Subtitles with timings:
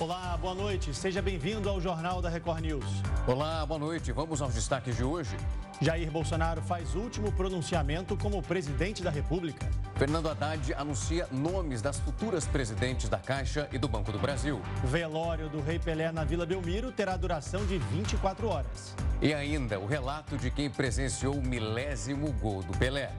[0.00, 0.94] Olá, boa noite.
[0.94, 2.86] Seja bem-vindo ao Jornal da Record News.
[3.26, 4.10] Olá, boa noite.
[4.10, 5.36] Vamos aos destaques de hoje.
[5.82, 9.70] Jair Bolsonaro faz último pronunciamento como presidente da República.
[9.96, 14.62] Fernando Haddad anuncia nomes das futuras presidentes da Caixa e do Banco do Brasil.
[14.82, 18.96] Velório do Rei Pelé na Vila Belmiro terá duração de 24 horas.
[19.20, 23.12] E ainda o relato de quem presenciou o milésimo gol do Pelé.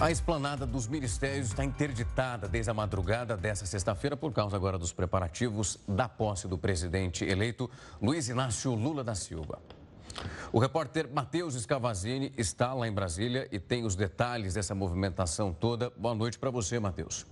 [0.00, 4.92] A esplanada dos ministérios está interditada desde a madrugada desta sexta-feira por causa agora dos
[4.92, 7.68] preparativos da posse do presidente eleito
[8.00, 9.58] Luiz Inácio Lula da Silva.
[10.52, 15.90] O repórter Matheus Escavazini está lá em Brasília e tem os detalhes dessa movimentação toda.
[15.90, 17.26] Boa noite para você, Matheus.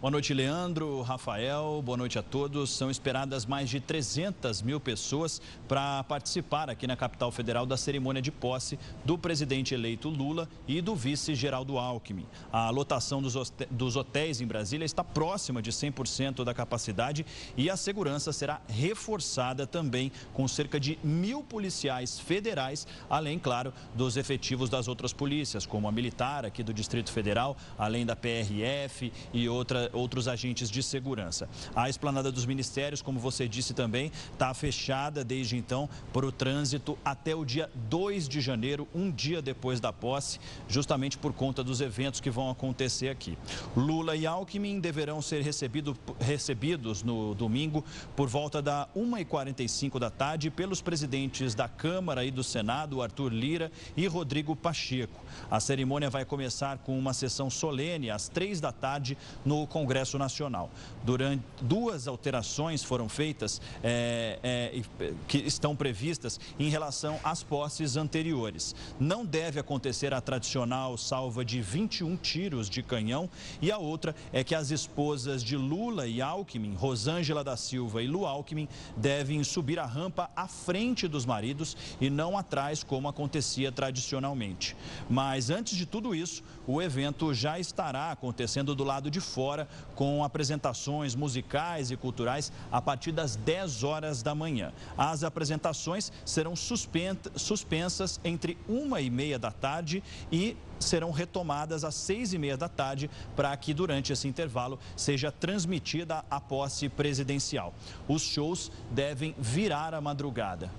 [0.00, 2.70] Boa noite, Leandro, Rafael, boa noite a todos.
[2.70, 8.22] São esperadas mais de 300 mil pessoas para participar aqui na capital federal da cerimônia
[8.22, 12.28] de posse do presidente eleito Lula e do vice Geraldo Alckmin.
[12.52, 18.32] A lotação dos hotéis em Brasília está próxima de 100% da capacidade e a segurança
[18.32, 25.12] será reforçada também com cerca de mil policiais federais, além, claro, dos efetivos das outras
[25.12, 30.70] polícias, como a militar aqui do Distrito Federal, além da PRF e outras outros agentes
[30.70, 31.48] de segurança.
[31.74, 36.98] A esplanada dos ministérios, como você disse também, está fechada desde então para o trânsito
[37.04, 41.80] até o dia 2 de janeiro, um dia depois da posse, justamente por conta dos
[41.80, 43.36] eventos que vão acontecer aqui.
[43.76, 47.84] Lula e Alckmin deverão ser recebido, recebidos no domingo
[48.16, 53.70] por volta da 1h45 da tarde pelos presidentes da Câmara e do Senado, Arthur Lira
[53.96, 55.24] e Rodrigo Pacheco.
[55.50, 60.70] A cerimônia vai começar com uma sessão solene às três da tarde no Congresso Nacional.
[61.04, 64.82] Durante duas alterações foram feitas é, é,
[65.28, 68.74] que estão previstas em relação às posses anteriores.
[68.98, 73.30] Não deve acontecer a tradicional salva de 21 tiros de canhão
[73.62, 78.08] e a outra é que as esposas de Lula e Alckmin, Rosângela da Silva e
[78.08, 83.70] Lu Alckmin, devem subir a rampa à frente dos maridos e não atrás como acontecia
[83.70, 84.76] tradicionalmente.
[85.08, 90.22] Mas antes de tudo isso, o evento já estará acontecendo do lado de fora com
[90.22, 94.72] apresentações musicais e culturais a partir das 10 horas da manhã.
[94.96, 102.32] As apresentações serão suspensas entre uma e meia da tarde e serão retomadas às seis
[102.32, 107.74] e meia da tarde para que durante esse intervalo seja transmitida a posse presidencial.
[108.06, 110.70] Os shows devem virar a madrugada.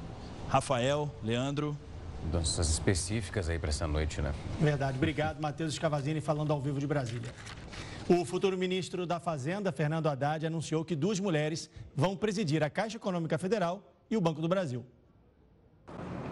[0.48, 1.78] Rafael, Leandro.
[2.32, 4.34] Danças específicas aí para essa noite, né?
[4.60, 4.98] Verdade.
[4.98, 7.34] Obrigado, Matheus Scavazini, falando ao vivo de Brasília.
[8.12, 12.97] O futuro ministro da Fazenda, Fernando Haddad, anunciou que duas mulheres vão presidir a Caixa
[12.97, 14.84] Econômica Federal e o Banco do Brasil.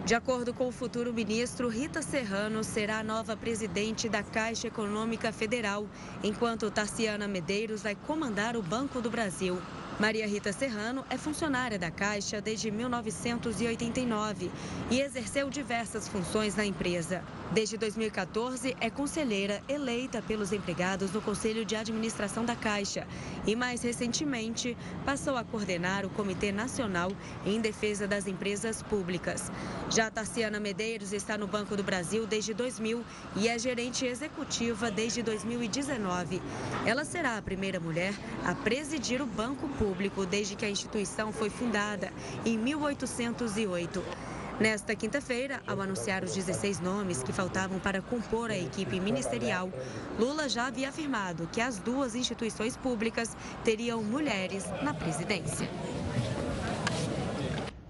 [0.04, 5.30] De acordo com o futuro ministro, Rita Serrano será a nova presidente da Caixa Econômica
[5.30, 5.86] Federal,
[6.24, 9.56] enquanto Tarciana Medeiros vai comandar o Banco do Brasil.
[10.00, 14.50] Maria Rita Serrano é funcionária da Caixa desde 1989
[14.90, 17.22] e exerceu diversas funções na empresa.
[17.52, 23.06] Desde 2014, é conselheira eleita pelos empregados no Conselho de Administração da Caixa
[23.46, 27.10] e, mais recentemente, passou a coordenar o Comitê Nacional
[27.44, 29.50] em Defesa das Empresas Públicas.
[29.90, 33.04] Já Tarciana Medeiros está no Banco do Brasil desde 2000
[33.36, 36.42] e é gerente executiva desde 2019.
[36.86, 41.32] Ela será a primeira mulher a presidir o Banco Público público desde que a instituição
[41.32, 42.12] foi fundada
[42.44, 44.27] em 1808.
[44.60, 49.70] Nesta quinta-feira, ao anunciar os 16 nomes que faltavam para compor a equipe ministerial,
[50.18, 55.68] Lula já havia afirmado que as duas instituições públicas teriam mulheres na presidência.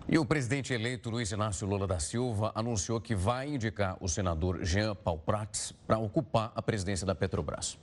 [0.06, 4.62] E o presidente eleito Luiz Inácio Lula da Silva anunciou que vai indicar o senador
[4.62, 7.78] Jean Paul Prats para ocupar a presidência da Petrobras.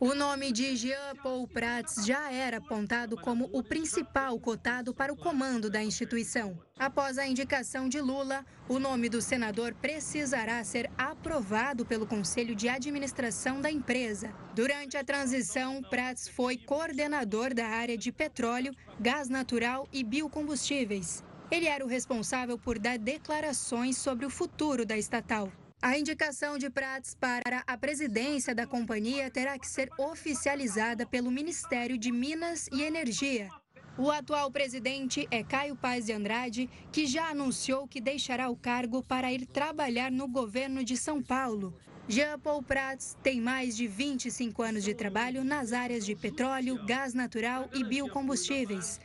[0.00, 5.16] O nome de Jean Paul Prats já era apontado como o principal cotado para o
[5.16, 6.58] comando da instituição.
[6.78, 12.68] Após a indicação de Lula, o nome do senador precisará ser aprovado pelo Conselho de
[12.68, 14.34] Administração da empresa.
[14.54, 21.22] Durante a transição, Prats foi coordenador da área de petróleo, gás natural e biocombustíveis.
[21.50, 25.52] Ele era o responsável por dar declarações sobre o futuro da estatal.
[25.84, 31.98] A indicação de Prats para a presidência da companhia terá que ser oficializada pelo Ministério
[31.98, 33.50] de Minas e Energia.
[33.98, 39.02] O atual presidente é Caio Paz de Andrade, que já anunciou que deixará o cargo
[39.02, 41.74] para ir trabalhar no governo de São Paulo.
[42.08, 47.12] Jean Paul Prats tem mais de 25 anos de trabalho nas áreas de petróleo, gás
[47.12, 48.98] natural e biocombustíveis.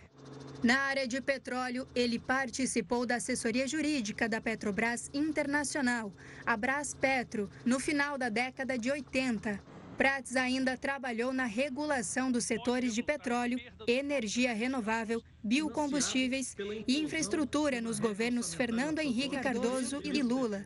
[0.61, 6.11] Na área de petróleo, ele participou da assessoria jurídica da Petrobras Internacional,
[6.45, 9.57] a Brás Petro, no final da década de 80.
[9.97, 17.99] Prats ainda trabalhou na regulação dos setores de petróleo, energia renovável, biocombustíveis e infraestrutura nos
[17.99, 20.65] governos Fernando Henrique Cardoso e Lula.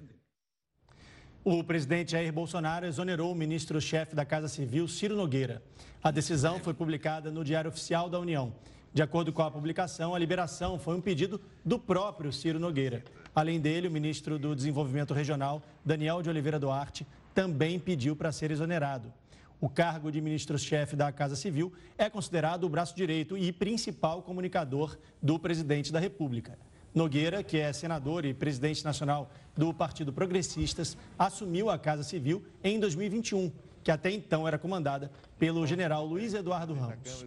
[1.43, 5.61] O presidente Jair Bolsonaro exonerou o ministro-chefe da Casa Civil, Ciro Nogueira.
[6.01, 8.55] A decisão foi publicada no Diário Oficial da União.
[8.93, 13.03] De acordo com a publicação, a liberação foi um pedido do próprio Ciro Nogueira.
[13.33, 18.51] Além dele, o ministro do Desenvolvimento Regional, Daniel de Oliveira Duarte, também pediu para ser
[18.51, 19.11] exonerado.
[19.59, 24.95] O cargo de ministro-chefe da Casa Civil é considerado o braço direito e principal comunicador
[25.19, 26.55] do presidente da República.
[26.93, 32.79] Nogueira, que é senador e presidente nacional do Partido Progressistas, assumiu a Casa Civil em
[32.79, 33.51] 2021
[33.83, 35.11] que até então era comandada
[35.43, 37.25] pelo general Luiz Eduardo Ramos.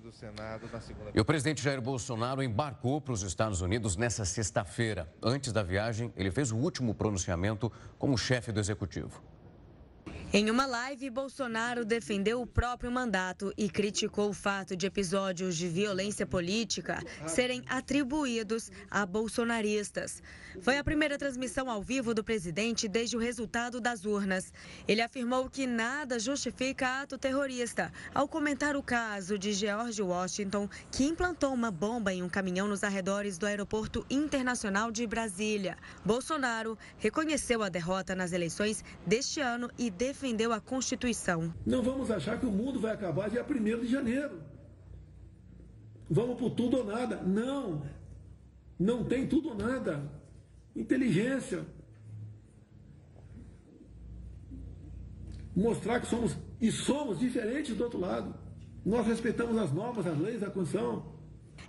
[1.14, 5.06] E o presidente Jair Bolsonaro embarcou para os Estados Unidos nesta sexta-feira.
[5.22, 9.22] Antes da viagem, ele fez o último pronunciamento como chefe do executivo.
[10.36, 15.66] Em uma live, Bolsonaro defendeu o próprio mandato e criticou o fato de episódios de
[15.66, 20.22] violência política serem atribuídos a bolsonaristas.
[20.60, 24.52] Foi a primeira transmissão ao vivo do presidente desde o resultado das urnas.
[24.86, 31.04] Ele afirmou que nada justifica ato terrorista ao comentar o caso de George Washington, que
[31.06, 35.78] implantou uma bomba em um caminhão nos arredores do Aeroporto Internacional de Brasília.
[36.04, 41.54] Bolsonaro reconheceu a derrota nas eleições deste ano e defendeu defendeu a Constituição.
[41.64, 44.40] Não vamos achar que o mundo vai acabar dia 1 de janeiro.
[46.10, 47.22] Vamos por tudo ou nada.
[47.22, 47.82] Não.
[48.78, 50.02] Não tem tudo ou nada.
[50.74, 51.64] Inteligência.
[55.54, 58.34] Mostrar que somos e somos diferentes do outro lado.
[58.84, 61.15] Nós respeitamos as normas, as leis, a Constituição.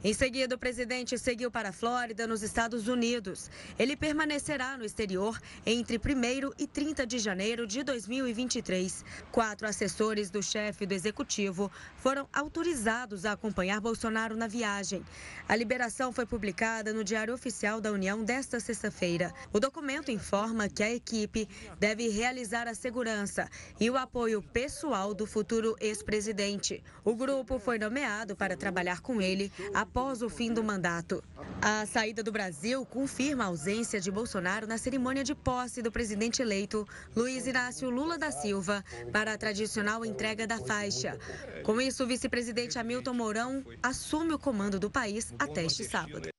[0.04, 3.50] Em seguida, o presidente seguiu para a Flórida, nos Estados Unidos.
[3.80, 9.04] Ele permanecerá no exterior entre 1 e 30 de janeiro de 2023.
[9.32, 15.04] Quatro assessores do chefe do executivo foram autorizados a acompanhar Bolsonaro na viagem.
[15.50, 19.34] A liberação foi publicada no Diário Oficial da União desta sexta-feira.
[19.52, 25.26] O documento informa que a equipe deve realizar a segurança e o apoio pessoal do
[25.26, 26.84] futuro ex-presidente.
[27.04, 29.52] O grupo foi nomeado para trabalhar com ele
[29.88, 31.24] após o fim do mandato.
[31.62, 36.42] A saída do Brasil confirma a ausência de Bolsonaro na cerimônia de posse do presidente
[36.42, 36.86] eleito,
[37.16, 41.18] Luiz Inácio Lula da Silva, para a tradicional entrega da faixa.
[41.64, 46.37] Com isso, o vice-presidente Hamilton Mourão assume o comando do país até este sábado.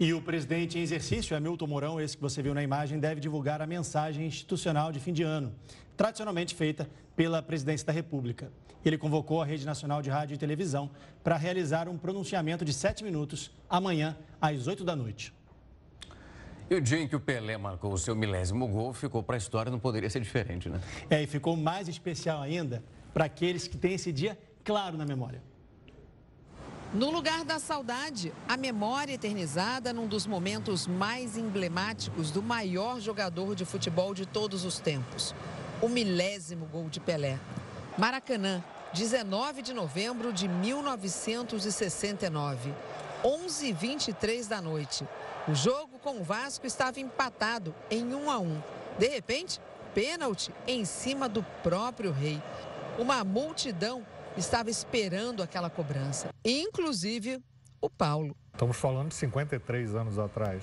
[0.00, 3.60] E o presidente em exercício, Hamilton Mourão, esse que você viu na imagem, deve divulgar
[3.60, 5.52] a mensagem institucional de fim de ano,
[5.96, 8.52] tradicionalmente feita pela presidência da República.
[8.84, 10.88] Ele convocou a Rede Nacional de Rádio e Televisão
[11.24, 15.34] para realizar um pronunciamento de sete minutos amanhã, às oito da noite.
[16.70, 19.38] E o dia em que o Pelé marcou o seu milésimo gol ficou para a
[19.38, 20.80] história, não poderia ser diferente, né?
[21.10, 25.42] É, e ficou mais especial ainda para aqueles que têm esse dia claro na memória.
[26.94, 33.54] No lugar da saudade, a memória eternizada num dos momentos mais emblemáticos do maior jogador
[33.54, 35.34] de futebol de todos os tempos,
[35.82, 37.38] o milésimo gol de Pelé.
[37.98, 38.64] Maracanã,
[38.94, 42.72] 19 de novembro de 1969,
[43.22, 45.06] 11h23 da noite.
[45.46, 48.62] O jogo com o Vasco estava empatado em 1 a 1.
[48.98, 49.60] De repente,
[49.94, 52.42] pênalti em cima do próprio rei.
[52.98, 54.06] Uma multidão
[54.38, 57.42] estava esperando aquela cobrança, inclusive
[57.80, 58.36] o Paulo.
[58.52, 60.62] Estamos falando de 53 anos atrás.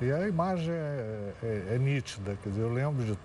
[0.00, 3.16] E a imagem é, é, é nítida, quer dizer, eu lembro de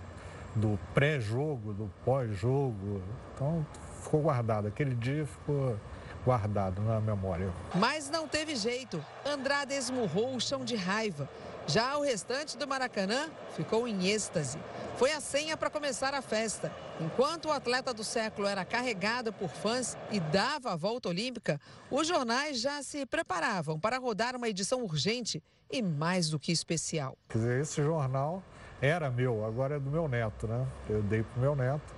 [0.58, 3.01] do pré-jogo, do pós-jogo.
[3.34, 3.65] Então
[4.01, 4.67] ficou guardado.
[4.67, 5.77] Aquele dia ficou
[6.25, 7.50] guardado na memória.
[7.75, 9.03] Mas não teve jeito.
[9.25, 11.29] Andrade esmurrou o chão de raiva.
[11.67, 14.57] Já o restante do Maracanã ficou em êxtase.
[14.95, 16.71] Foi a senha para começar a festa.
[17.01, 21.59] Enquanto o atleta do século era carregado por fãs e dava a volta olímpica,
[21.91, 27.17] os jornais já se preparavam para rodar uma edição urgente e mais do que especial.
[27.27, 28.41] Quer dizer, esse jornal
[28.81, 30.65] era meu, agora é do meu neto, né?
[30.89, 31.95] Eu dei para o meu neto.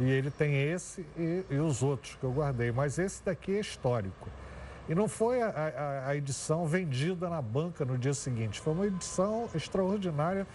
[0.00, 2.72] E ele tem esse e, e, os outros que eu guardei.
[2.72, 4.28] Mas esse daqui é histórico.
[4.88, 8.86] E não foi a, a, a edição vendida na banca no dia seguinte, foi uma
[8.86, 10.46] edição extraordinária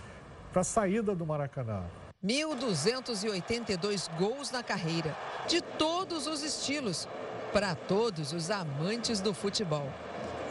[0.52, 1.84] para a saída do Maracanã.
[2.24, 5.16] 1.282 gols na carreira,
[5.48, 7.08] de todos os estilos,
[7.52, 9.88] para todos os amantes do futebol.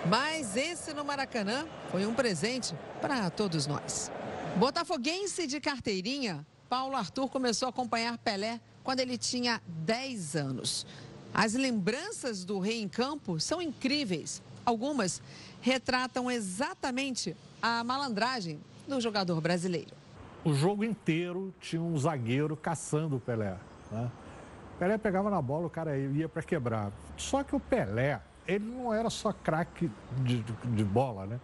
[0.07, 4.13] Mas esse no Maracanã foi um presente para todos nós.
[4.57, 10.87] Botafoguense de carteirinha Paulo, Arthur começou a acompanhar Pelé quando ele tinha 10 anos.
[11.35, 14.43] As lembranças do rei em campo são incríveis.
[14.65, 15.23] Algumas
[15.61, 19.91] retratam exatamente a malandragem do jogador brasileiro.
[20.45, 23.57] O jogo inteiro tinha um zagueiro caçando o Pelé.
[23.91, 24.11] Né?
[24.75, 26.93] O Pelé pegava na bola, o cara ia para quebrar.
[27.17, 31.41] Só que o Pelé, ele não era só craque de, de, de, bola, né?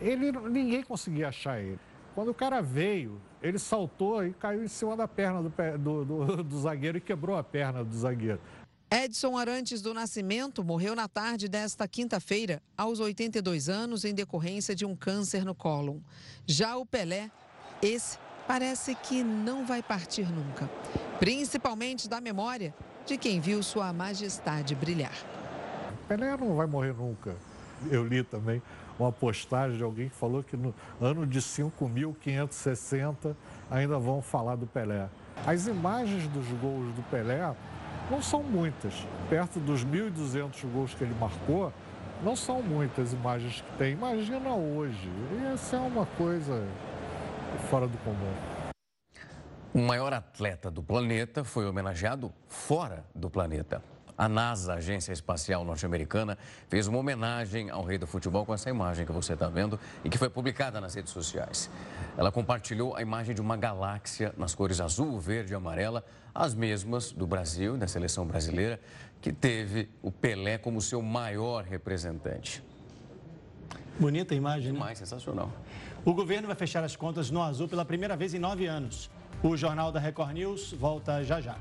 [0.00, 1.78] Ele, ninguém conseguia achar ele.
[2.14, 6.42] Quando o cara veio, ele saltou e caiu em cima da perna do, do, do,
[6.42, 8.40] do zagueiro e quebrou a perna do zagueiro.
[8.90, 14.86] Edson Arantes do Nascimento morreu na tarde desta quinta-feira, aos 82 anos, em decorrência de
[14.86, 15.98] um câncer no cólon.
[16.46, 17.30] Já o Pelé,
[17.82, 20.70] esse parece que não vai partir nunca,
[21.18, 25.12] principalmente da memória de quem viu Sua Majestade brilhar.
[26.08, 27.36] Pelé não vai morrer nunca.
[27.90, 28.62] Eu li também
[28.98, 33.36] uma postagem de alguém que falou que no ano de 5.560
[33.70, 35.10] ainda vão falar do Pelé.
[35.46, 37.54] As imagens dos gols do Pelé
[38.10, 38.94] não são muitas.
[39.28, 41.72] Perto dos 1.200 gols que ele marcou,
[42.22, 43.92] não são muitas imagens que tem.
[43.92, 45.08] Imagina hoje.
[45.54, 46.66] Isso é uma coisa
[47.70, 48.34] fora do comum.
[49.74, 53.82] O maior atleta do planeta foi homenageado fora do planeta.
[54.18, 56.36] A NASA, a Agência Espacial Norte-Americana,
[56.68, 60.10] fez uma homenagem ao rei do futebol com essa imagem que você está vendo e
[60.10, 61.70] que foi publicada nas redes sociais.
[62.16, 67.12] Ela compartilhou a imagem de uma galáxia nas cores azul, verde e amarela, as mesmas
[67.12, 68.80] do Brasil, da seleção brasileira,
[69.20, 72.60] que teve o Pelé como seu maior representante.
[74.00, 74.80] Bonita imagem, né?
[74.80, 75.52] Mais sensacional.
[76.04, 79.08] O governo vai fechar as contas no azul pela primeira vez em nove anos.
[79.44, 81.56] O Jornal da Record News volta já já.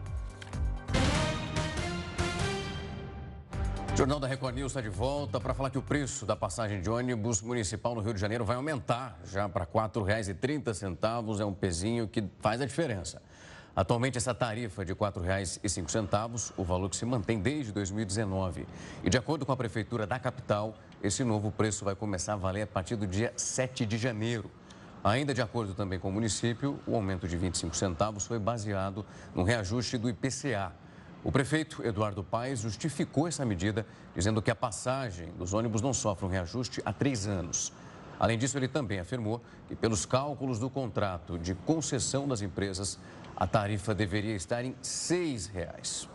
[3.97, 6.81] O Jornal da Record News está de volta para falar que o preço da passagem
[6.81, 11.39] de ônibus municipal no Rio de Janeiro vai aumentar já para R$ 4,30.
[11.41, 13.19] É um pezinho que faz a diferença.
[13.75, 18.67] Atualmente, essa tarifa de R$ 4,05, o valor que se mantém desde 2019.
[19.03, 22.61] E de acordo com a Prefeitura da capital, esse novo preço vai começar a valer
[22.61, 24.51] a partir do dia 7 de janeiro.
[25.03, 29.41] Ainda de acordo também com o município, o aumento de 25 centavos foi baseado no
[29.41, 30.71] reajuste do IPCA,
[31.23, 36.25] o prefeito Eduardo Paes justificou essa medida, dizendo que a passagem dos ônibus não sofre
[36.25, 37.73] um reajuste há três anos.
[38.19, 42.97] Além disso, ele também afirmou que, pelos cálculos do contrato de concessão das empresas,
[43.35, 46.07] a tarifa deveria estar em R$ 6,00.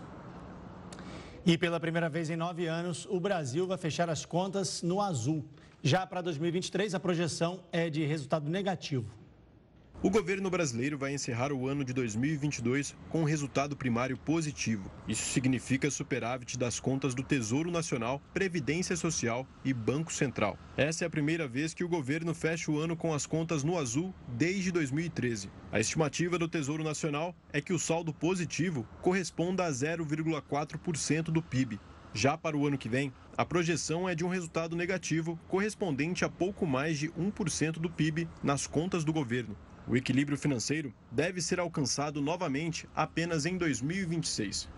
[1.45, 5.45] E pela primeira vez em nove anos, o Brasil vai fechar as contas no azul.
[5.83, 9.22] Já para 2023, a projeção é de resultado negativo.
[10.05, 14.91] O governo brasileiro vai encerrar o ano de 2022 com um resultado primário positivo.
[15.07, 20.59] Isso significa superávit das contas do Tesouro Nacional, Previdência Social e Banco Central.
[20.77, 23.79] Essa é a primeira vez que o governo fecha o ano com as contas no
[23.79, 25.49] azul desde 2013.
[25.71, 31.79] A estimativa do Tesouro Nacional é que o saldo positivo corresponda a 0,4% do PIB.
[32.13, 36.29] Já para o ano que vem, a projeção é de um resultado negativo correspondente a
[36.29, 39.57] pouco mais de 1% do PIB nas contas do governo.
[39.87, 44.69] O equilíbrio financeiro deve ser alcançado novamente apenas em 2026.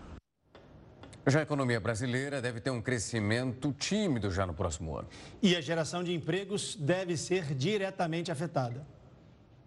[1.27, 5.07] Já a economia brasileira deve ter um crescimento tímido já no próximo ano.
[5.41, 8.85] E a geração de empregos deve ser diretamente afetada.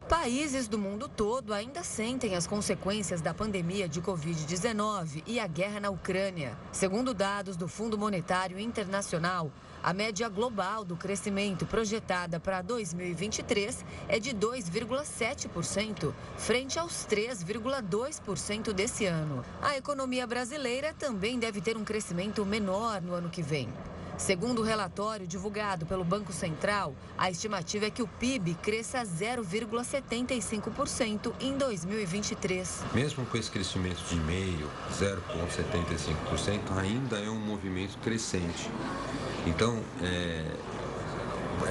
[0.08, 5.80] Países do mundo todo ainda sentem as consequências da pandemia de Covid-19 e a guerra
[5.80, 6.56] na Ucrânia.
[6.72, 14.18] Segundo dados do Fundo Monetário Internacional, a média global do crescimento projetada para 2023 é
[14.18, 19.44] de 2,7%, frente aos 3,2% desse ano.
[19.62, 23.68] A economia brasileira também deve ter um crescimento menor no ano que vem.
[24.18, 31.32] Segundo o relatório divulgado pelo Banco Central, a estimativa é que o PIB cresça 0,75%
[31.40, 32.82] em 2023.
[32.92, 38.68] Mesmo com esse crescimento de meio, 0,75%, ainda é um movimento crescente.
[39.46, 40.44] Então, é,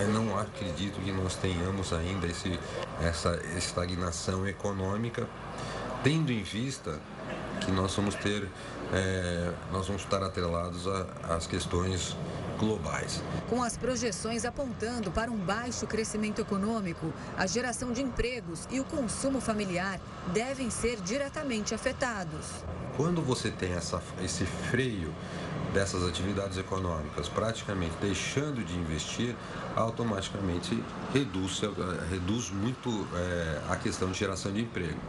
[0.02, 2.58] eu não acredito que nós tenhamos ainda esse,
[3.02, 5.28] essa estagnação econômica,
[6.02, 6.98] tendo em vista
[7.60, 8.48] que nós vamos ter,
[8.94, 10.86] é, nós vamos estar atrelados
[11.30, 12.16] às questões
[12.58, 13.22] globais.
[13.50, 18.84] Com as projeções apontando para um baixo crescimento econômico, a geração de empregos e o
[18.84, 20.00] consumo familiar
[20.34, 22.46] devem ser diretamente afetados.
[22.96, 25.14] Quando você tem essa, esse freio
[25.74, 29.36] dessas atividades econômicas praticamente deixando de investir,
[29.76, 31.62] automaticamente reduz,
[32.10, 35.00] reduz muito é, a questão de geração de emprego.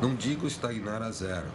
[0.00, 1.46] Não digo estagnar a zero,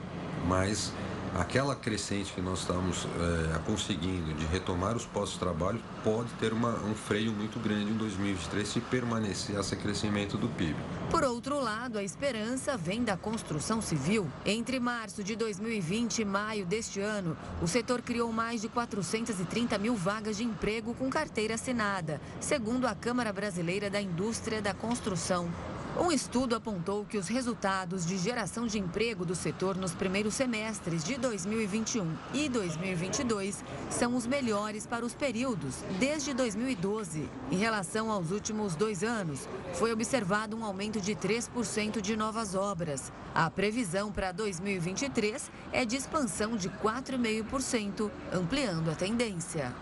[0.45, 0.91] mas
[1.35, 6.53] aquela crescente que nós estamos é, conseguindo de retomar os postos de trabalho pode ter
[6.53, 10.75] uma, um freio muito grande em 2023 se permanecer esse crescimento do PIB.
[11.09, 14.27] Por outro lado, a esperança vem da construção civil.
[14.45, 19.95] Entre março de 2020 e maio deste ano, o setor criou mais de 430 mil
[19.95, 25.49] vagas de emprego com carteira assinada, segundo a Câmara Brasileira da Indústria da Construção.
[25.99, 31.03] Um estudo apontou que os resultados de geração de emprego do setor nos primeiros semestres
[31.03, 37.27] de 2021 e 2022 são os melhores para os períodos desde 2012.
[37.51, 43.11] Em relação aos últimos dois anos, foi observado um aumento de 3% de novas obras.
[43.33, 49.73] A previsão para 2023 é de expansão de 4,5%, ampliando a tendência.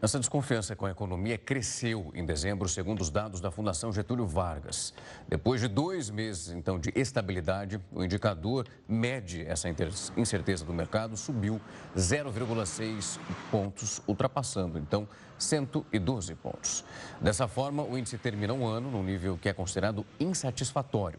[0.00, 4.94] Essa desconfiança com a economia cresceu em dezembro, segundo os dados da Fundação Getúlio Vargas.
[5.26, 9.68] Depois de dois meses, então, de estabilidade, o indicador mede essa
[10.16, 11.60] incerteza do mercado, subiu
[11.96, 13.18] 0,6
[13.50, 16.84] pontos, ultrapassando, então, 112 pontos.
[17.20, 21.18] Dessa forma, o índice termina o ano num nível que é considerado insatisfatório.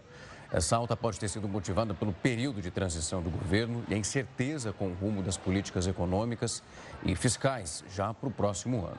[0.52, 4.74] Essa alta pode ter sido motivada pelo período de transição do governo e a incerteza
[4.74, 6.64] com o rumo das políticas econômicas
[7.06, 8.98] e fiscais já para o próximo ano.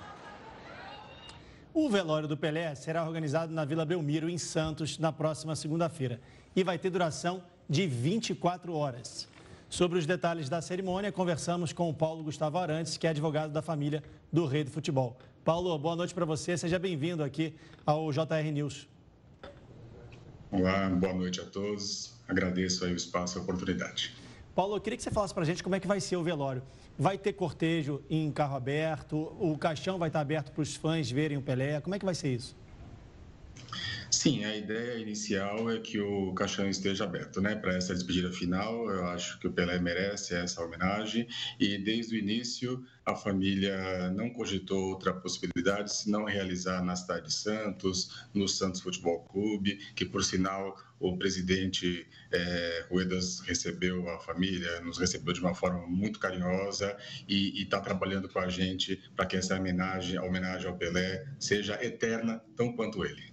[1.75, 6.21] O velório do Pelé será organizado na Vila Belmiro, em Santos, na próxima segunda-feira
[6.55, 9.29] e vai ter duração de 24 horas.
[9.69, 13.63] Sobre os detalhes da cerimônia, conversamos com o Paulo Gustavo Arantes, que é advogado da
[13.63, 14.03] família
[14.33, 15.17] do Rei do Futebol.
[15.45, 16.57] Paulo, boa noite para você.
[16.57, 17.55] Seja bem-vindo aqui
[17.87, 18.90] ao JR News.
[20.53, 22.13] Olá, boa noite a todos.
[22.27, 24.17] Agradeço aí o espaço e a oportunidade.
[24.53, 26.25] Paulo, eu queria que você falasse para a gente como é que vai ser o
[26.25, 26.61] velório.
[26.99, 29.17] Vai ter cortejo em carro aberto?
[29.39, 31.81] O caixão vai estar aberto para os fãs verem o Pelé?
[31.81, 32.57] Como é que vai ser isso?
[34.11, 37.55] Sim, a ideia inicial é que o caixão esteja aberto, né?
[37.55, 42.19] Para essa despedida final, eu acho que o Pelé merece essa homenagem e desde o
[42.19, 48.81] início a família não cogitou outra possibilidade senão realizar na cidade de Santos, no Santos
[48.81, 55.41] Futebol Clube, que por sinal o presidente é, Ruedas recebeu a família, nos recebeu de
[55.41, 56.97] uma forma muito carinhosa
[57.29, 61.83] e está trabalhando com a gente para que essa homenagem, a homenagem ao Pelé seja
[61.83, 63.30] eterna, tão quanto ele.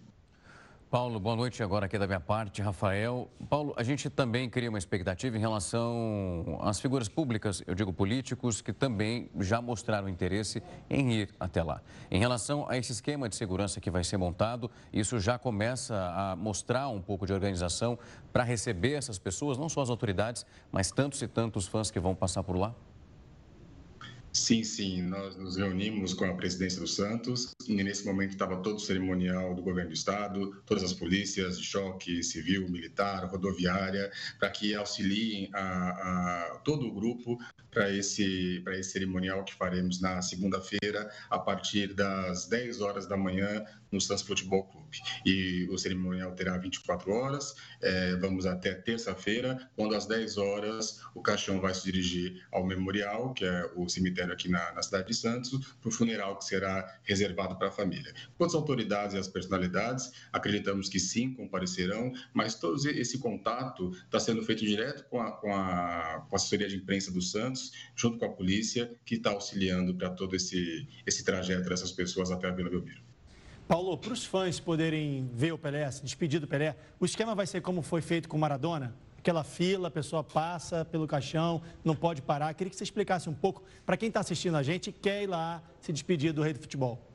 [0.90, 3.30] Paulo, boa noite agora aqui da minha parte, Rafael.
[3.50, 8.62] Paulo, a gente também cria uma expectativa em relação às figuras públicas, eu digo políticos,
[8.62, 11.82] que também já mostraram interesse em ir até lá.
[12.10, 16.38] Em relação a esse esquema de segurança que vai ser montado, isso já começa a
[16.38, 18.00] mostrar um pouco de organização
[18.32, 22.16] para receber essas pessoas, não só as autoridades, mas tantos e tantos fãs que vão
[22.16, 22.74] passar por lá?
[24.38, 28.76] Sim, sim, nós nos reunimos com a presidência do Santos e nesse momento estava todo
[28.76, 34.50] o cerimonial do governo do estado, todas as polícias de choque, civil, militar, rodoviária, para
[34.52, 37.40] que auxiliem a, a, todo o grupo
[37.78, 43.64] para esse, esse cerimonial que faremos na segunda-feira, a partir das 10 horas da manhã,
[43.92, 44.98] no Santos Futebol Clube.
[45.26, 51.22] E o cerimonial terá 24 horas, é, vamos até terça-feira, quando às 10 horas o
[51.22, 55.14] caixão vai se dirigir ao memorial, que é o cemitério aqui na, na cidade de
[55.14, 55.50] Santos,
[55.82, 58.14] para o funeral que será reservado para a família.
[58.38, 64.20] Quanto às autoridades e as personalidades, acreditamos que sim, comparecerão, mas todo esse contato está
[64.20, 68.18] sendo feito direto com a, com a, com a assessoria de imprensa do Santos, junto
[68.18, 72.52] com a polícia, que está auxiliando para todo esse, esse trajeto dessas pessoas até a
[72.52, 73.02] Vila Belmiro.
[73.68, 77.46] Paulo, para os fãs poderem ver o Pelé, se despedir do Pelé, o esquema vai
[77.46, 78.96] ser como foi feito com o Maradona?
[79.18, 82.54] Aquela fila, a pessoa passa pelo caixão, não pode parar.
[82.54, 85.28] Queria que você explicasse um pouco para quem está assistindo a gente e quer ir
[85.28, 87.07] lá se despedir do rei do futebol.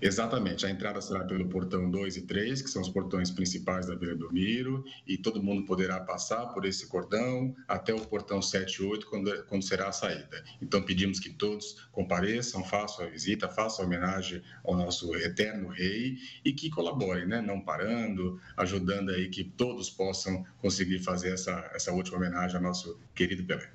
[0.00, 0.64] Exatamente.
[0.64, 4.14] A entrada será pelo portão 2 e 3, que são os portões principais da Vila
[4.14, 8.84] do Miro, e todo mundo poderá passar por esse cordão até o portão 7 e
[8.84, 10.42] 8, quando, quando será a saída.
[10.62, 16.16] Então, pedimos que todos compareçam, façam a visita, façam a homenagem ao nosso eterno rei
[16.44, 17.40] e que colaborem, né?
[17.42, 22.98] não parando, ajudando aí que todos possam conseguir fazer essa, essa última homenagem ao nosso
[23.14, 23.70] querido Pelé.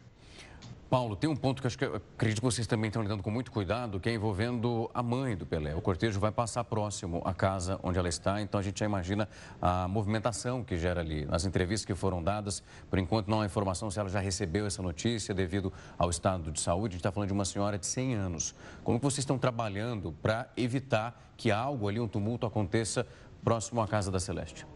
[0.89, 3.52] Paulo, tem um ponto que acho que acredito que vocês também estão lidando com muito
[3.52, 5.74] cuidado, que é envolvendo a mãe do Pelé.
[5.74, 9.28] O cortejo vai passar próximo à casa onde ela está, então a gente já imagina
[9.60, 11.26] a movimentação que gera ali.
[11.26, 14.84] Nas entrevistas que foram dadas, por enquanto não há informação se ela já recebeu essa
[14.84, 16.93] notícia devido ao estado de saúde.
[16.93, 18.56] A gente está falando de uma senhora de 100 anos.
[18.84, 23.08] Como vocês estão trabalhando para evitar que algo ali, um tumulto aconteça
[23.43, 24.67] próximo à casa da Celeste?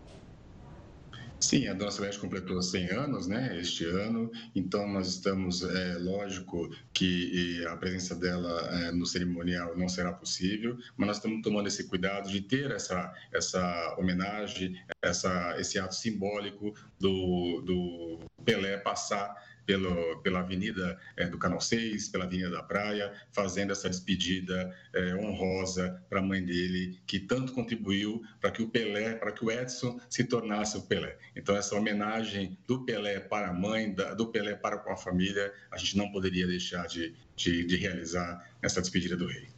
[1.40, 6.70] Sim, a Dona Celeste completou 100 anos, né, este ano, então nós estamos, é, lógico
[6.94, 11.86] que a presença dela é, no cerimonial não será possível, mas nós estamos tomando esse
[11.86, 19.34] cuidado de ter essa, essa homenagem, essa, esse ato simbólico do, do Pelé passar
[19.70, 25.14] pelo, pela Avenida é, do Canal 6, pela Avenida da Praia, fazendo essa despedida é,
[25.14, 29.52] honrosa para a mãe dele, que tanto contribuiu para que o Pelé, para que o
[29.52, 31.20] Edson se tornasse o Pelé.
[31.36, 35.54] Então, essa homenagem do Pelé para a mãe, da, do Pelé para com a família,
[35.72, 39.50] a gente não poderia deixar de, de, de realizar essa despedida do rei.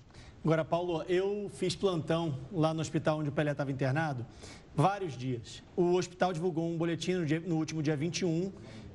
[0.43, 4.25] Agora, Paulo, eu fiz plantão lá no hospital onde o Pelé estava internado
[4.75, 5.61] vários dias.
[5.75, 8.51] O hospital divulgou um boletim no, dia, no, último dia 21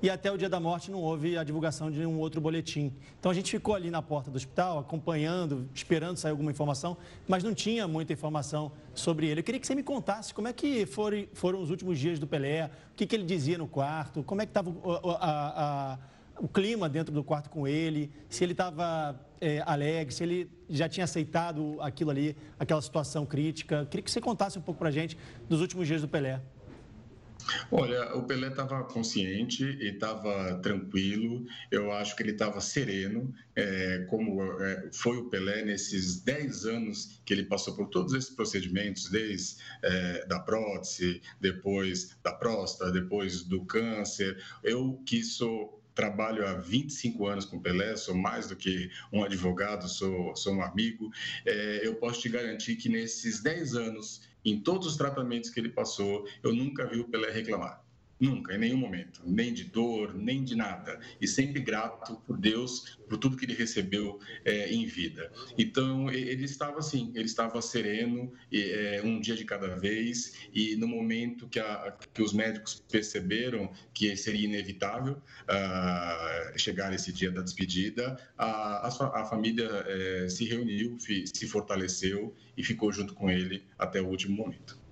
[0.07, 2.93] e até o dia da morte não houve a divulgação de um outro boletim.
[3.19, 7.43] Então a gente ficou ali na porta do hospital, acompanhando, esperando sair alguma informação, mas
[7.43, 9.41] não tinha muita informação sobre ele.
[9.41, 12.27] Eu queria que você me contasse como é que foram, foram os últimos dias do
[12.27, 14.71] Pelé, o que, que ele dizia no quarto, como é que estava
[16.39, 20.89] o clima dentro do quarto com ele, se ele estava é, alegre, se ele já
[20.89, 23.85] tinha aceitado aquilo ali, aquela situação crítica.
[23.91, 26.41] Queria que você contasse um pouco para a gente dos últimos dias do Pelé.
[27.71, 31.47] Olha, o Pelé estava consciente e estava tranquilo.
[31.71, 37.21] Eu acho que ele estava sereno, é, como é, foi o Pelé nesses 10 anos
[37.25, 43.43] que ele passou por todos esses procedimentos, desde é, da prótese, depois da próstata, depois
[43.43, 44.43] do câncer.
[44.63, 49.89] Eu que sou trabalho há 25 anos com Pelé, sou mais do que um advogado,
[49.89, 51.11] sou, sou um amigo.
[51.45, 55.71] É, eu posso te garantir que nesses 10 anos, em todos os tratamentos que ele
[55.71, 57.86] passou, eu nunca vi o Pelé reclamar.
[58.19, 60.99] Nunca, em nenhum momento, nem de dor, nem de nada.
[61.21, 65.31] E sempre grato por Deus, por tudo que ele recebeu é, em vida.
[65.59, 70.89] Então, ele estava assim, ele estava sereno, é, um dia de cada vez, e no
[70.89, 77.43] momento que, a, que os médicos perceberam que seria inevitável uh, chegar esse dia da
[77.43, 83.63] despedida, a, a, a família é, se reuniu, se fortaleceu e ficou junto com ele
[83.79, 84.86] até o último momento.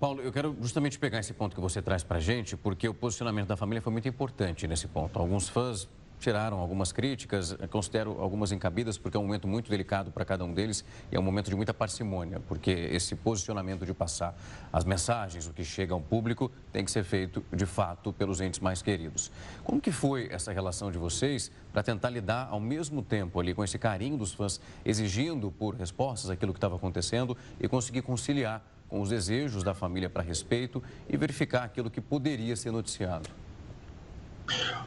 [0.00, 2.94] Paulo, eu quero justamente pegar esse ponto que você traz para a gente, porque o
[2.94, 5.18] posicionamento da família foi muito importante nesse ponto.
[5.18, 5.86] Alguns fãs
[6.18, 10.54] tiraram algumas críticas, considero algumas encabidas, porque é um momento muito delicado para cada um
[10.54, 14.34] deles e é um momento de muita parcimônia, porque esse posicionamento de passar
[14.72, 18.58] as mensagens, o que chega ao público, tem que ser feito de fato pelos entes
[18.58, 19.30] mais queridos.
[19.62, 23.62] Como que foi essa relação de vocês para tentar lidar ao mesmo tempo ali com
[23.62, 29.00] esse carinho dos fãs, exigindo por respostas aquilo que estava acontecendo e conseguir conciliar com
[29.00, 33.30] os desejos da família para respeito e verificar aquilo que poderia ser noticiado.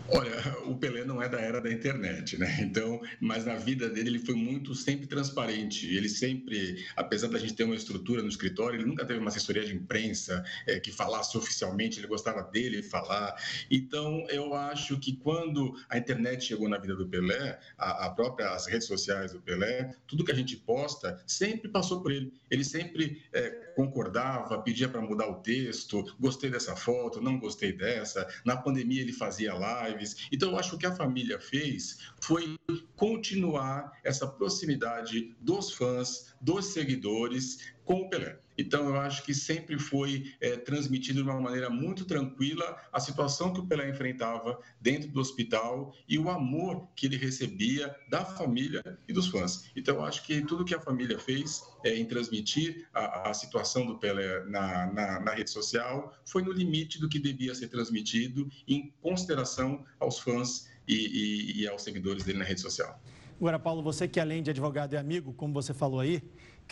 [0.10, 0.36] Olha,
[0.66, 2.58] o Pelé não é da era da internet, né?
[2.60, 5.88] Então, mas na vida dele ele foi muito sempre transparente.
[5.96, 9.66] Ele sempre, apesar da gente ter uma estrutura no escritório, ele nunca teve uma assessoria
[9.66, 12.00] de imprensa é, que falasse oficialmente.
[12.00, 13.36] Ele gostava dele falar.
[13.72, 18.50] Então, eu acho que quando a internet chegou na vida do Pelé, a, a própria
[18.50, 22.34] as redes sociais do Pelé, tudo que a gente posta sempre passou por ele.
[22.52, 28.28] Ele sempre é, concordava, pedia para mudar o texto, gostei dessa foto, não gostei dessa.
[28.44, 29.54] Na pandemia ele fazia
[29.94, 30.28] lives.
[30.32, 32.56] Então, eu acho que a família fez foi
[32.96, 38.40] continuar essa proximidade dos fãs, dos seguidores com o Pelé.
[38.58, 43.52] Então, eu acho que sempre foi é, transmitido de uma maneira muito tranquila a situação
[43.52, 48.84] que o Pelé enfrentava dentro do hospital e o amor que ele recebia da família
[49.08, 49.72] e dos fãs.
[49.76, 53.86] Então, eu acho que tudo que a família fez é, em transmitir a, a, situação
[53.86, 58.50] do Pelé na, na, na, rede social foi no limite do que devia ser transmitido,
[58.68, 63.00] em consideração aos fãs e, e, e aos seguidores dele na rede social.
[63.38, 66.22] Agora, Paulo, você que além de advogado é amigo, como você falou aí,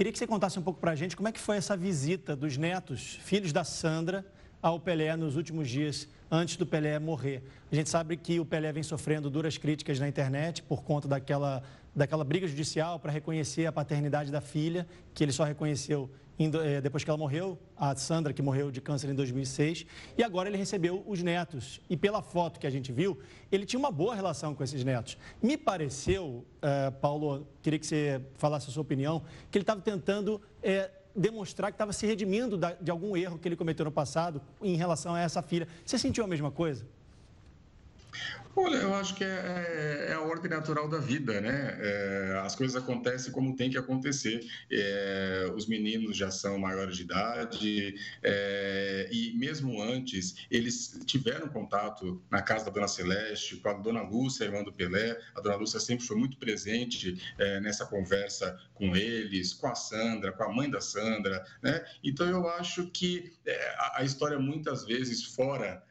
[0.01, 2.35] Queria que você contasse um pouco para a gente como é que foi essa visita
[2.35, 4.25] dos netos, filhos da Sandra,
[4.59, 7.43] ao Pelé nos últimos dias antes do Pelé morrer.
[7.71, 11.61] A gente sabe que o Pelé vem sofrendo duras críticas na internet por conta daquela,
[11.95, 16.09] daquela briga judicial para reconhecer a paternidade da filha, que ele só reconheceu
[16.81, 19.85] depois que ela morreu, a Sandra, que morreu de câncer em 2006,
[20.17, 21.81] e agora ele recebeu os netos.
[21.89, 23.19] E pela foto que a gente viu,
[23.51, 25.17] ele tinha uma boa relação com esses netos.
[25.41, 30.35] Me pareceu, uh, Paulo, queria que você falasse a sua opinião, que ele estava tentando
[30.35, 34.75] uh, demonstrar que estava se redimindo de algum erro que ele cometeu no passado em
[34.75, 35.67] relação a essa filha.
[35.85, 36.85] Você sentiu a mesma coisa?
[38.55, 41.77] Olha, eu acho que é, é, a ordem natural da vida, né?
[41.79, 44.45] É, as coisas acontecem como tem que acontecer.
[44.69, 52.21] É, os meninos já são maiores de idade é, e mesmo antes eles tiveram contato
[52.29, 55.17] na casa da Dona Celeste com a Dona Lúcia, irmã do Pelé.
[55.33, 60.33] A Dona Lúcia sempre foi muito presente é, nessa conversa com eles, com a Sandra,
[60.33, 61.85] com a mãe da Sandra, né?
[62.03, 65.81] Então eu acho que é, a, a, história muitas vezes fora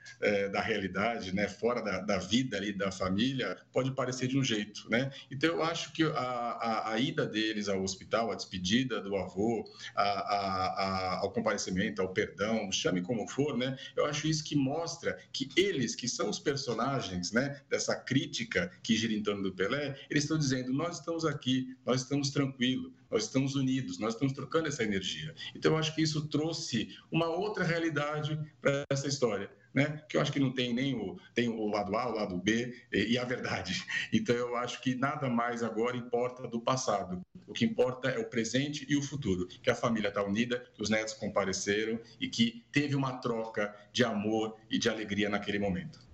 [0.53, 1.49] da realidade, né?
[1.49, 5.13] Fora da, da vida ali da família pode parecer de um jeito, né?
[5.31, 9.65] Então eu acho que a, a, a ida deles ao hospital, a despedida do avô,
[9.95, 13.79] a, ao comparecimento, ao perdão, chame como for, né?
[13.97, 18.97] Eu acho isso que mostra que eles, que são os personagens, né, dessa crítica que
[18.97, 23.25] gira em torno do Pelé, eles estão dizendo: nós estamos aqui, nós estamos tranquilos, nós
[23.25, 25.33] estamos unidos, nós estamos trocando essa energia.
[25.55, 30.03] Então eu acho que isso trouxe uma outra realidade para essa história né?
[30.09, 32.75] Que eu acho que não tem nem o, tem o lado A, o lado B
[32.93, 33.85] e, e a verdade.
[34.13, 37.21] Então eu acho que nada mais agora importa do passado.
[37.47, 39.47] O que importa é o presente e o futuro.
[39.47, 44.05] Que a família está unida, que os netos compareceram e que teve uma troca de
[44.05, 46.10] amor e de alegria naquele momento.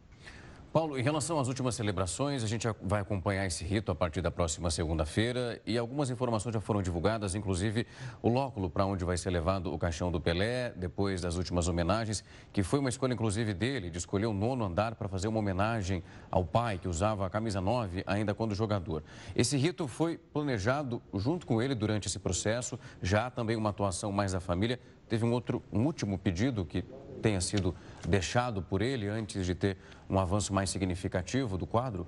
[0.77, 4.31] Paulo, em relação às últimas celebrações, a gente vai acompanhar esse rito a partir da
[4.31, 7.87] próxima segunda-feira e algumas informações já foram divulgadas, inclusive
[8.21, 12.23] o lóculo para onde vai ser levado o caixão do Pelé, depois das últimas homenagens,
[12.53, 16.03] que foi uma escolha inclusive dele, de escolher o nono andar para fazer uma homenagem
[16.31, 19.03] ao pai, que usava a camisa 9 ainda quando jogador.
[19.35, 24.12] Esse rito foi planejado junto com ele durante esse processo, já há também uma atuação
[24.12, 24.79] mais da família.
[25.09, 26.85] Teve um outro, um último pedido que
[27.16, 27.74] tenha sido
[28.07, 29.76] deixado por ele antes de ter
[30.09, 32.07] um avanço mais significativo do quadro?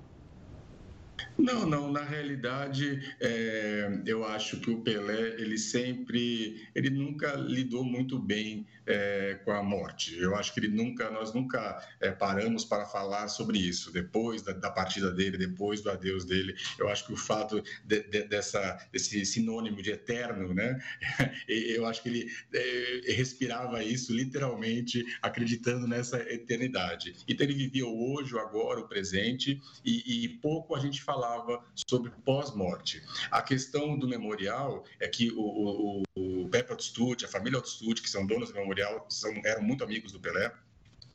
[1.37, 1.91] Não, não.
[1.91, 8.65] Na realidade, é, eu acho que o Pelé, ele sempre, ele nunca lidou muito bem
[8.89, 10.17] é, com a morte.
[10.19, 13.93] Eu acho que ele nunca, nós nunca é, paramos para falar sobre isso.
[13.93, 18.01] Depois da, da, partida dele, depois do adeus dele, eu acho que o fato de,
[18.01, 20.79] de, dessa, desse sinônimo de eterno, né?
[21.47, 27.15] Eu acho que ele é, respirava isso literalmente, acreditando nessa eternidade.
[27.27, 31.63] Então ele vivia o hoje, o agora, o presente, e, e pouco a gente falava
[31.75, 33.03] sobre pós-morte.
[33.29, 38.09] A questão do memorial é que o, o, o Pepe Altitude, a família Altitude, que
[38.09, 38.78] são donos do memorial,
[39.09, 40.51] são, eram muito amigos do Pelé.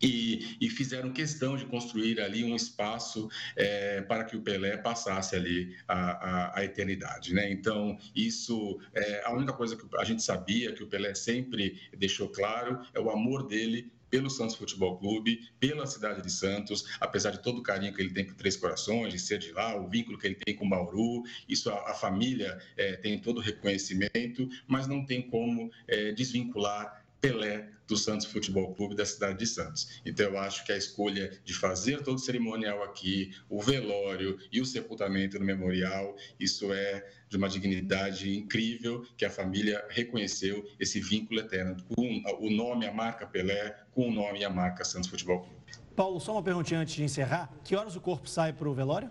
[0.02, 5.34] E, e, fizeram questão de construir ali um espaço é, para que o Pelé passasse
[5.34, 7.50] ali a, a, a eternidade, né?
[7.50, 12.28] Então isso é a única coisa que a gente sabia que o Pelé sempre deixou
[12.28, 17.42] claro é o amor dele pelo Santos Futebol Clube, pela cidade de Santos, apesar de
[17.42, 20.16] todo o carinho que ele tem por Três Corações, de ser de lá, o vínculo
[20.16, 24.86] que ele tem com Bauru, isso a, a família é, tem todo o reconhecimento, mas
[24.86, 25.68] não tem como
[26.14, 30.02] desvincular Pelé do Santos Futebol Clube da cidade de Santos.
[30.04, 34.60] Então eu acho que a escolha de fazer todo o cerimonial aqui, o velório e
[34.60, 41.00] o sepultamento no memorial, isso é de uma dignidade incrível que a família reconheceu esse
[41.00, 45.08] vínculo eterno com o nome, a marca Pelé, com o nome e a marca Santos
[45.08, 45.56] Futebol Clube.
[45.96, 47.50] Paulo, só uma perguntinha antes de encerrar.
[47.64, 49.10] Que horas o corpo sai para o velório?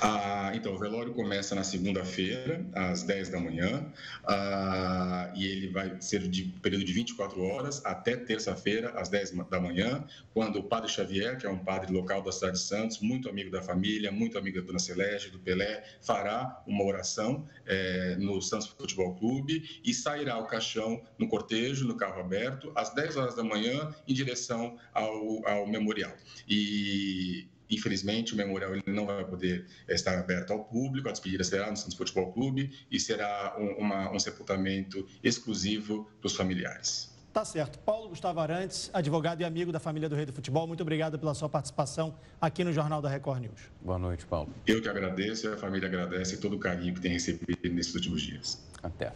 [0.00, 3.92] Ah, então, o velório começa na segunda-feira, às 10 da manhã,
[4.26, 9.60] ah, e ele vai ser de período de 24 horas até terça-feira, às 10 da
[9.60, 13.28] manhã, quando o padre Xavier, que é um padre local da cidade de Santos, muito
[13.28, 18.40] amigo da família, muito amigo da Dona Celeste, do Pelé, fará uma oração é, no
[18.40, 23.34] Santos Futebol Clube e sairá o caixão no cortejo, no carro aberto, às 10 horas
[23.34, 26.12] da manhã, em direção ao, ao memorial.
[26.48, 31.70] E Infelizmente, o memorial ele não vai poder estar aberto ao público, a despedida será
[31.70, 37.16] no Santos Futebol Clube e será um, uma, um sepultamento exclusivo para os familiares.
[37.32, 37.78] Tá certo.
[37.78, 41.34] Paulo Gustavo Arantes, advogado e amigo da família do Rei do Futebol, muito obrigado pela
[41.34, 43.60] sua participação aqui no Jornal da Record News.
[43.80, 44.52] Boa noite, Paulo.
[44.66, 48.22] Eu que agradeço e a família agradece todo o carinho que tem recebido nesses últimos
[48.22, 48.60] dias.
[48.82, 49.12] Até.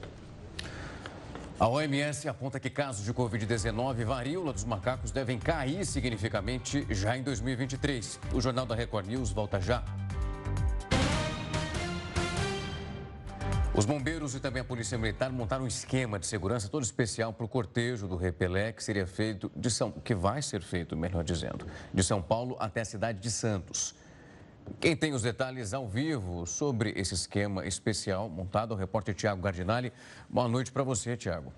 [1.62, 7.16] A OMS aponta que casos de Covid-19 e varíola dos macacos devem cair significativamente já
[7.16, 8.18] em 2023.
[8.34, 9.84] O Jornal da Record News volta já.
[13.72, 17.46] Os bombeiros e também a Polícia Militar montaram um esquema de segurança todo especial para
[17.46, 21.64] o cortejo do Repelé, que seria feito de São, que vai ser feito, melhor dizendo,
[21.94, 23.94] de São Paulo até a cidade de Santos.
[24.80, 29.92] Quem tem os detalhes ao vivo sobre esse esquema especial montado o repórter Tiago Gardinali.
[30.28, 31.52] Boa noite para você, Tiago.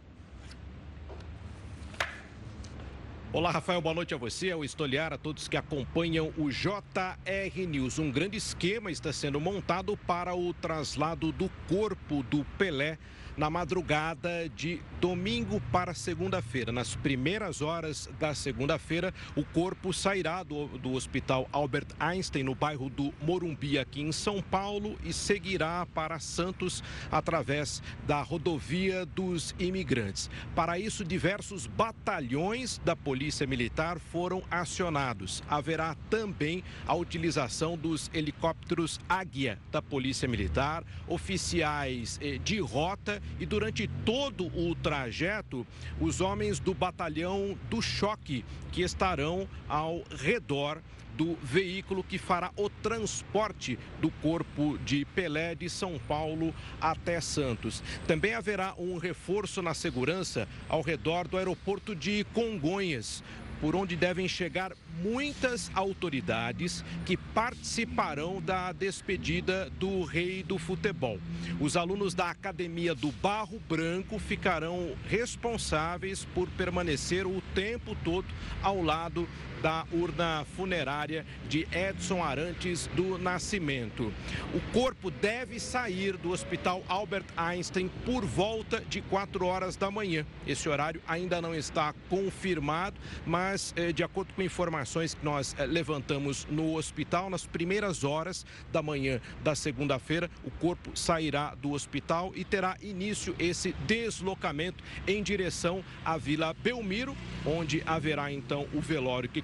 [3.32, 7.98] Olá, Rafael, boa noite a você, ao Estoliar, a todos que acompanham o JR News.
[7.98, 12.96] Um grande esquema está sendo montado para o traslado do corpo do Pelé
[13.36, 16.72] na madrugada de domingo para segunda-feira.
[16.72, 22.88] Nas primeiras horas da segunda-feira, o corpo sairá do, do Hospital Albert Einstein, no bairro
[22.88, 30.30] do Morumbi, aqui em São Paulo, e seguirá para Santos através da rodovia dos imigrantes.
[30.54, 35.42] Para isso, diversos batalhões da Polícia Militar foram acionados.
[35.48, 43.46] Haverá também a utilização dos helicópteros Águia da Polícia Militar, oficiais eh, de rota e
[43.46, 45.66] durante todo o trajeto,
[46.00, 50.80] os homens do batalhão do choque que estarão ao redor
[51.16, 57.82] do veículo que fará o transporte do corpo de Pelé de São Paulo até Santos.
[58.06, 63.22] Também haverá um reforço na segurança ao redor do aeroporto de Congonhas,
[63.64, 71.18] por onde devem chegar muitas autoridades que participarão da despedida do rei do futebol.
[71.58, 78.26] Os alunos da Academia do Barro Branco ficarão responsáveis por permanecer o tempo todo
[78.62, 79.26] ao lado
[79.64, 84.12] da urna funerária de Edson Arantes do Nascimento.
[84.52, 90.26] O corpo deve sair do Hospital Albert Einstein por volta de 4 horas da manhã.
[90.46, 95.64] Esse horário ainda não está confirmado, mas eh, de acordo com informações que nós eh,
[95.64, 102.32] levantamos no hospital, nas primeiras horas da manhã da segunda-feira, o corpo sairá do hospital
[102.36, 109.26] e terá início esse deslocamento em direção à Vila Belmiro, onde haverá então o velório
[109.26, 109.40] que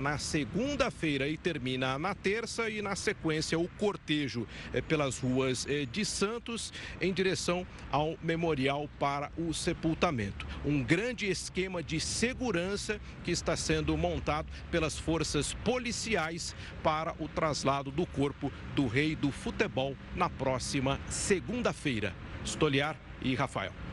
[0.00, 5.84] na segunda-feira e termina na terça e na sequência o cortejo eh, pelas ruas eh,
[5.84, 10.46] de Santos em direção ao memorial para o sepultamento.
[10.64, 17.90] Um grande esquema de segurança que está sendo montado pelas forças policiais para o traslado
[17.90, 22.14] do corpo do rei do futebol na próxima segunda-feira.
[22.44, 23.87] Stoliar e Rafael.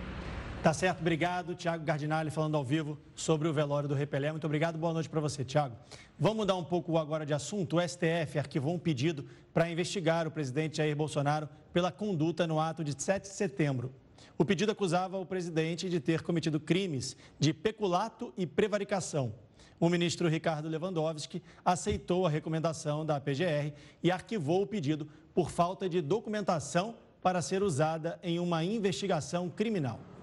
[0.65, 1.53] Tá certo, obrigado.
[1.53, 4.31] Tiago Gardinali falando ao vivo sobre o velório do Repelé.
[4.31, 5.75] Muito obrigado, boa noite para você, Tiago.
[6.17, 7.77] Vamos mudar um pouco agora de assunto.
[7.77, 12.83] O STF arquivou um pedido para investigar o presidente Jair Bolsonaro pela conduta no ato
[12.83, 13.93] de 7 de setembro.
[14.39, 19.35] O pedido acusava o presidente de ter cometido crimes de peculato e prevaricação.
[19.79, 25.87] O ministro Ricardo Lewandowski aceitou a recomendação da PGR e arquivou o pedido por falta
[25.87, 30.14] de documentação para ser usada em uma investigação criminal.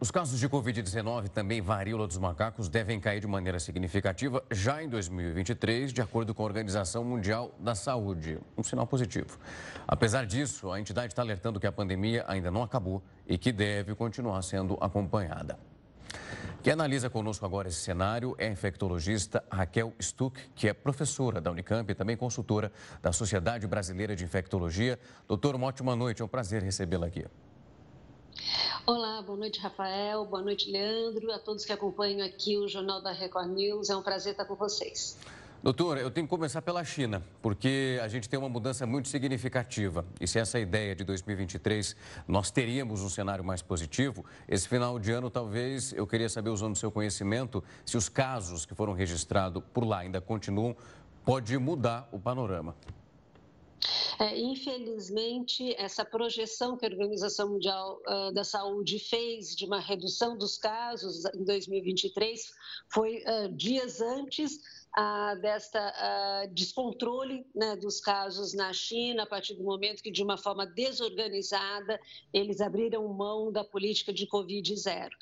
[0.00, 4.88] Os casos de Covid-19, também varíola dos macacos, devem cair de maneira significativa já em
[4.88, 8.38] 2023, de acordo com a Organização Mundial da Saúde.
[8.58, 9.38] Um sinal positivo.
[9.86, 13.94] Apesar disso, a entidade está alertando que a pandemia ainda não acabou e que deve
[13.94, 15.58] continuar sendo acompanhada.
[16.62, 21.50] Quem analisa conosco agora esse cenário é a infectologista Raquel Stuck, que é professora da
[21.50, 24.98] Unicamp e também consultora da Sociedade Brasileira de Infectologia.
[25.28, 27.24] Doutor, uma ótima noite, é um prazer recebê-la aqui.
[28.86, 33.12] Olá, boa noite, Rafael, boa noite, Leandro, a todos que acompanham aqui o Jornal da
[33.12, 33.88] Record News.
[33.88, 35.18] É um prazer estar com vocês.
[35.62, 40.04] Doutor, eu tenho que começar pela China, porque a gente tem uma mudança muito significativa.
[40.20, 41.96] E se essa ideia de 2023
[42.28, 46.74] nós teríamos um cenário mais positivo, esse final de ano talvez eu queria saber, usando
[46.74, 50.76] o seu conhecimento, se os casos que foram registrados por lá ainda continuam,
[51.24, 52.76] pode mudar o panorama.
[54.18, 60.36] É, infelizmente, essa projeção que a Organização Mundial uh, da Saúde fez de uma redução
[60.36, 62.52] dos casos em 2023
[62.92, 64.58] foi uh, dias antes
[64.96, 70.22] ah, desta ah, descontrole né, dos casos na China, a partir do momento que, de
[70.22, 72.00] uma forma desorganizada,
[72.32, 75.16] eles abriram mão da política de Covid zero.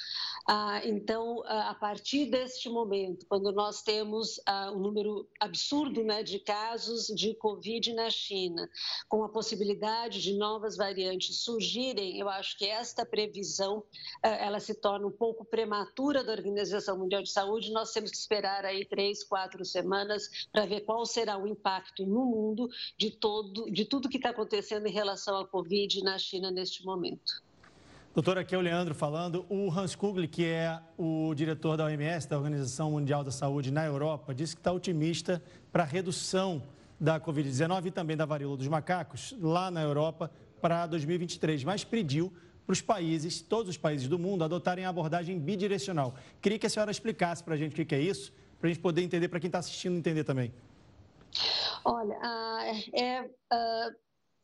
[0.47, 4.41] Ah, então, a partir deste momento, quando nós temos
[4.75, 8.69] um número absurdo né, de casos de Covid na China,
[9.09, 13.85] com a possibilidade de novas variantes surgirem, eu acho que esta previsão
[14.23, 17.73] ela se torna um pouco prematura da Organização Mundial de Saúde.
[17.73, 22.05] Nós temos que esperar aí três, quatro quatro semanas para ver qual será o impacto
[22.05, 26.51] no mundo de, todo, de tudo que está acontecendo em relação à Covid na China
[26.51, 27.43] neste momento.
[28.15, 29.47] Doutor, aqui é o Leandro falando.
[29.49, 33.87] O Hans Kugli, que é o diretor da OMS, da Organização Mundial da Saúde na
[33.87, 36.63] Europa, disse que está otimista para a redução
[37.01, 42.31] da Covid-19 e também da varíola dos macacos lá na Europa para 2023, mas pediu
[42.65, 46.15] para os países, todos os países do mundo, adotarem a abordagem bidirecional.
[46.41, 48.81] Queria que a senhora explicasse para a gente o que é isso para a gente
[48.81, 50.55] poder entender, para quem está assistindo entender também?
[51.85, 52.17] Olha,
[52.95, 53.29] é, é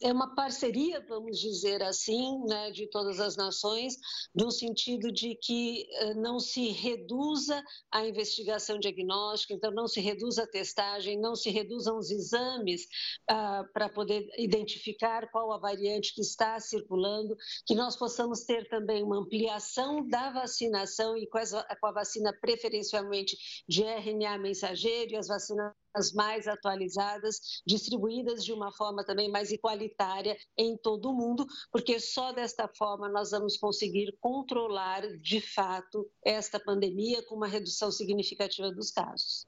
[0.03, 3.97] uma parceria, vamos dizer assim, né, de todas as nações,
[4.35, 10.47] no sentido de que não se reduza a investigação diagnóstica, então não se reduza a
[10.47, 12.87] testagem, não se reduzam os exames
[13.29, 19.03] ah, para poder identificar qual a variante que está circulando, que nós possamos ter também
[19.03, 23.37] uma ampliação da vacinação e com, as, com a vacina preferencialmente
[23.69, 25.73] de RNA mensageiro e as vacinas
[26.13, 32.33] mais atualizadas, distribuídas de uma forma também mais igualitária em todo o mundo, porque só
[32.33, 38.91] desta forma nós vamos conseguir controlar de fato esta pandemia com uma redução significativa dos
[38.91, 39.47] casos.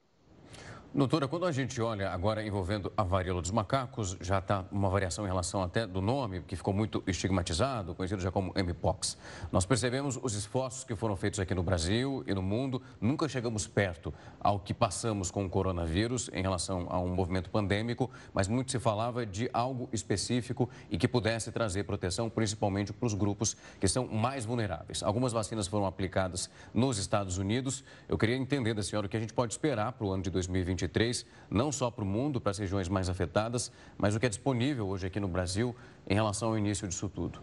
[0.93, 5.23] Doutora, quando a gente olha agora envolvendo a varíola dos macacos, já está uma variação
[5.23, 9.17] em relação até do nome, que ficou muito estigmatizado, conhecido já como Mpox.
[9.53, 12.81] Nós percebemos os esforços que foram feitos aqui no Brasil e no mundo.
[12.99, 18.11] Nunca chegamos perto ao que passamos com o coronavírus em relação a um movimento pandêmico,
[18.33, 23.13] mas muito se falava de algo específico e que pudesse trazer proteção, principalmente para os
[23.13, 25.01] grupos que são mais vulneráveis.
[25.03, 27.81] Algumas vacinas foram aplicadas nos Estados Unidos.
[28.09, 30.29] Eu queria entender da senhora o que a gente pode esperar para o ano de
[30.29, 34.25] 2020 2023, não só para o mundo, para as regiões mais afetadas, mas o que
[34.25, 35.75] é disponível hoje aqui no Brasil
[36.07, 37.39] em relação ao início disso tudo?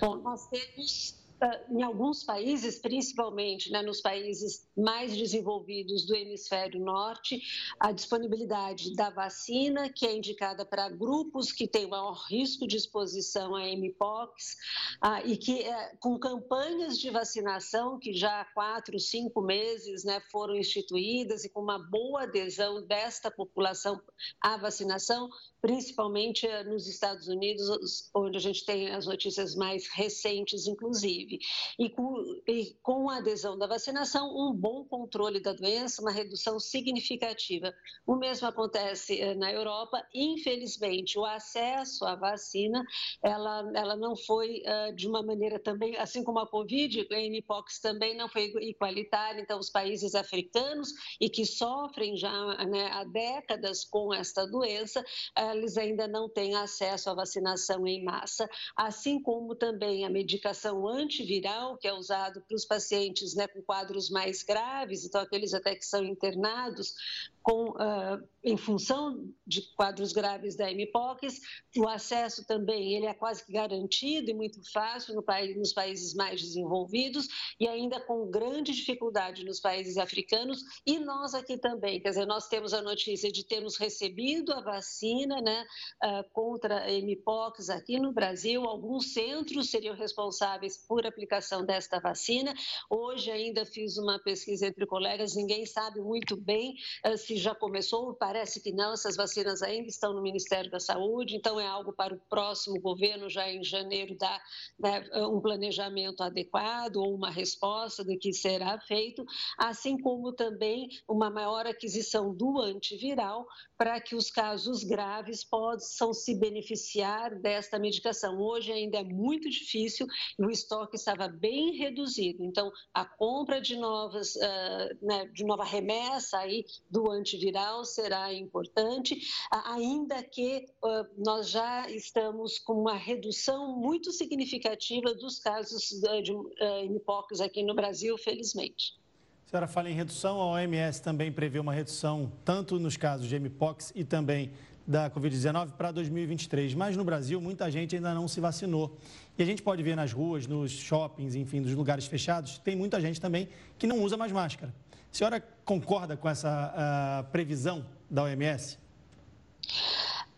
[0.00, 1.21] Bom, nós temos
[1.70, 7.40] em alguns países, principalmente né, nos países mais desenvolvidos do hemisfério norte,
[7.78, 13.54] a disponibilidade da vacina, que é indicada para grupos que têm maior risco de exposição
[13.56, 14.56] a mpox,
[15.00, 20.20] ah, e que eh, com campanhas de vacinação que já há quatro, cinco meses né,
[20.30, 24.00] foram instituídas e com uma boa adesão desta população
[24.40, 25.28] à vacinação,
[25.60, 31.31] principalmente eh, nos Estados Unidos, onde a gente tem as notícias mais recentes, inclusive.
[31.78, 32.14] E com,
[32.46, 37.72] e com a adesão da vacinação, um bom controle da doença, uma redução significativa.
[38.06, 40.04] O mesmo acontece eh, na Europa.
[40.14, 42.84] Infelizmente, o acesso à vacina,
[43.22, 47.80] ela, ela não foi uh, de uma maneira também, assim como a Covid, a Mpox
[47.80, 49.40] também não foi igualitária.
[49.40, 52.32] Então, os países africanos e que sofrem já
[52.66, 55.04] né, há décadas com esta doença,
[55.52, 60.84] eles ainda não têm acesso à vacinação em massa, assim como também a medicação
[61.22, 65.74] antiviral, que é usado para os pacientes né, com quadros mais graves, então aqueles até
[65.74, 66.94] que são internados,
[67.42, 71.40] com, uh, em função de quadros graves da MPOX,
[71.76, 76.14] o acesso também ele é quase que garantido e muito fácil no país, nos países
[76.14, 77.26] mais desenvolvidos
[77.58, 82.48] e ainda com grande dificuldade nos países africanos e nós aqui também, quer dizer, nós
[82.48, 85.64] temos a notícia de termos recebido a vacina né,
[86.04, 92.54] uh, contra a MPOX aqui no Brasil, alguns centros seriam responsáveis por aplicação desta vacina,
[92.88, 96.74] hoje ainda fiz uma pesquisa entre colegas, ninguém sabe muito bem
[97.06, 101.36] uh, se já começou, parece que não, essas vacinas ainda estão no Ministério da Saúde,
[101.36, 104.40] então é algo para o próximo governo, já em janeiro, dar
[104.78, 109.24] né, um planejamento adequado ou uma resposta do que será feito,
[109.58, 113.46] assim como também uma maior aquisição do antiviral
[113.76, 118.40] para que os casos graves possam se beneficiar desta medicação.
[118.40, 120.06] Hoje ainda é muito difícil
[120.38, 125.64] e o estoque estava bem reduzido, então a compra de novas, uh, né, de nova
[125.64, 129.18] remessa aí do antiviral será importante,
[129.50, 135.88] ainda que uh, nós já estamos com uma redução muito significativa dos casos
[136.22, 136.50] de uh,
[136.90, 139.00] mpox aqui no Brasil, felizmente.
[139.46, 143.38] A senhora fala em redução, a OMS também prevê uma redução tanto nos casos de
[143.38, 144.50] mpox e também
[144.86, 146.74] da Covid-19 para 2023.
[146.74, 148.96] Mas no Brasil, muita gente ainda não se vacinou.
[149.38, 153.00] E a gente pode ver nas ruas, nos shoppings, enfim, nos lugares fechados, tem muita
[153.00, 154.74] gente também que não usa mais máscara.
[155.12, 158.78] A senhora concorda com essa uh, previsão da OMS?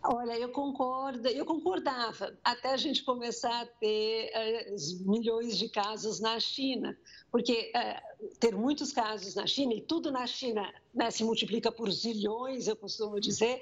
[0.06, 6.20] Olha, eu concordo, eu concordava até a gente começar a ter uh, milhões de casos
[6.20, 6.94] na China,
[7.30, 11.90] porque uh, ter muitos casos na China e tudo na China né, se multiplica por
[11.90, 13.60] zilhões, eu costumo dizer,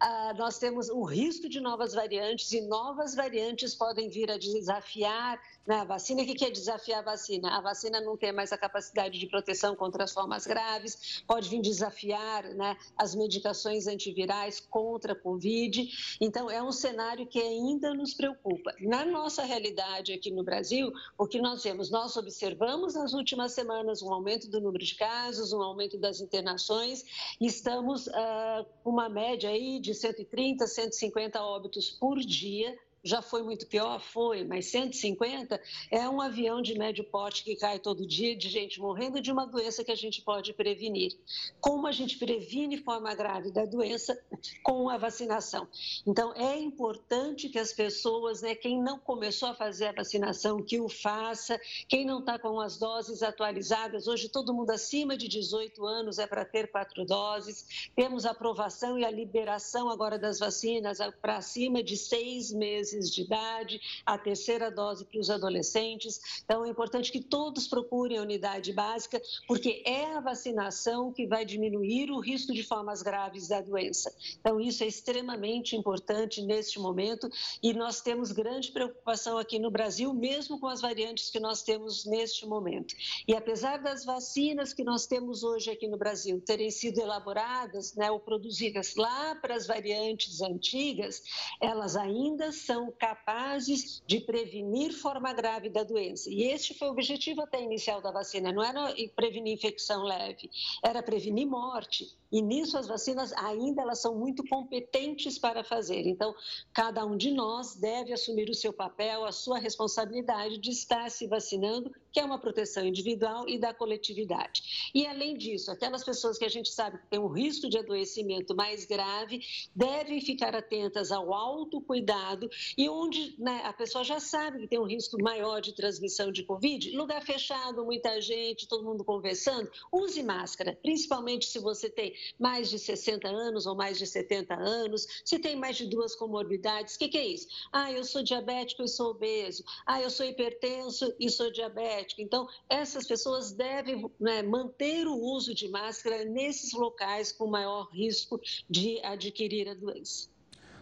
[0.00, 5.40] uh, nós temos o risco de novas variantes e novas variantes podem vir a desafiar
[5.66, 6.22] né, a vacina.
[6.22, 7.56] O que é desafiar a vacina?
[7.56, 11.60] A vacina não tem mais a capacidade de proteção contra as formas graves, pode vir
[11.60, 15.88] desafiar né, as medicações antivirais contra a Covid.
[16.20, 18.72] Então, é um cenário que ainda nos preocupa.
[18.80, 21.90] Na nossa realidade aqui no Brasil, o que nós vemos?
[21.90, 27.04] Nós observamos nas últimas semanas um aumento do número de casos, um aumento das internações.
[27.40, 33.66] Estamos uh, com uma média aí de 130, 150 óbitos por dia já foi muito
[33.66, 34.00] pior?
[34.00, 38.80] Foi, mas 150 é um avião de médio porte que cai todo dia de gente
[38.80, 41.12] morrendo de uma doença que a gente pode prevenir.
[41.60, 44.18] Como a gente previne forma grave da doença
[44.62, 45.68] com a vacinação?
[46.06, 50.80] Então, é importante que as pessoas, né, quem não começou a fazer a vacinação, que
[50.80, 55.86] o faça, quem não está com as doses atualizadas, hoje todo mundo acima de 18
[55.86, 60.98] anos é para ter quatro doses, temos a aprovação e a liberação agora das vacinas
[61.20, 66.42] para acima de seis meses meses de idade, a terceira dose para os adolescentes.
[66.44, 71.44] Então, é importante que todos procurem a unidade básica, porque é a vacinação que vai
[71.44, 74.14] diminuir o risco de formas graves da doença.
[74.40, 77.28] Então, isso é extremamente importante neste momento
[77.62, 82.04] e nós temos grande preocupação aqui no Brasil, mesmo com as variantes que nós temos
[82.04, 82.94] neste momento.
[83.26, 88.10] E apesar das vacinas que nós temos hoje aqui no Brasil terem sido elaboradas né,
[88.10, 91.22] ou produzidas lá para as variantes antigas,
[91.60, 96.30] elas ainda são capazes de prevenir forma grave da doença.
[96.30, 100.48] E este foi o objetivo até inicial da vacina, não era prevenir infecção leve,
[100.82, 102.16] era prevenir morte.
[102.30, 106.06] E nisso as vacinas ainda elas são muito competentes para fazer.
[106.06, 106.34] Então,
[106.72, 111.26] cada um de nós deve assumir o seu papel, a sua responsabilidade de estar se
[111.26, 114.90] vacinando, que é uma proteção individual e da coletividade.
[114.94, 118.54] E além disso, aquelas pessoas que a gente sabe que têm um risco de adoecimento
[118.54, 119.40] mais grave,
[119.74, 124.86] devem ficar atentas ao autocuidado e onde né, a pessoa já sabe que tem um
[124.86, 130.78] risco maior de transmissão de Covid, lugar fechado, muita gente, todo mundo conversando, use máscara,
[130.82, 135.56] principalmente se você tem mais de 60 anos ou mais de 70 anos, se tem
[135.56, 137.48] mais de duas comorbidades, o que, que é isso?
[137.72, 139.64] Ah, eu sou diabético e sou obeso.
[139.86, 141.97] Ah, eu sou hipertenso e sou diabético.
[142.18, 148.40] Então, essas pessoas devem né, manter o uso de máscara nesses locais com maior risco
[148.68, 150.28] de adquirir a doença.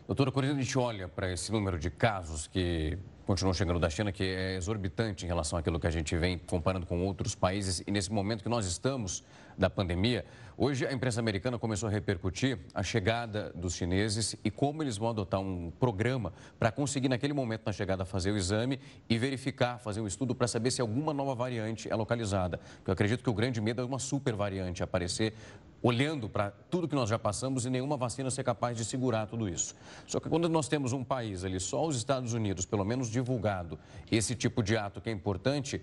[0.06, 2.96] Doutora, quando a gente olha para esse número de casos que
[3.26, 6.86] continuam chegando da China, que é exorbitante em relação àquilo que a gente vem comparando
[6.86, 9.24] com outros países, e nesse momento que nós estamos
[9.58, 10.24] da pandemia,
[10.58, 15.10] Hoje, a imprensa americana começou a repercutir a chegada dos chineses e como eles vão
[15.10, 20.00] adotar um programa para conseguir, naquele momento, na chegada, fazer o exame e verificar, fazer
[20.00, 22.58] um estudo para saber se alguma nova variante é localizada.
[22.86, 25.34] Eu acredito que o grande medo é uma super variante aparecer,
[25.82, 29.50] olhando para tudo que nós já passamos e nenhuma vacina ser capaz de segurar tudo
[29.50, 29.74] isso.
[30.06, 33.78] Só que quando nós temos um país ali, só os Estados Unidos, pelo menos divulgado,
[34.10, 35.82] esse tipo de ato que é importante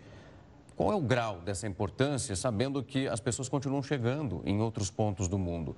[0.76, 5.28] qual é o grau dessa importância, sabendo que as pessoas continuam chegando em outros pontos
[5.28, 5.76] do mundo?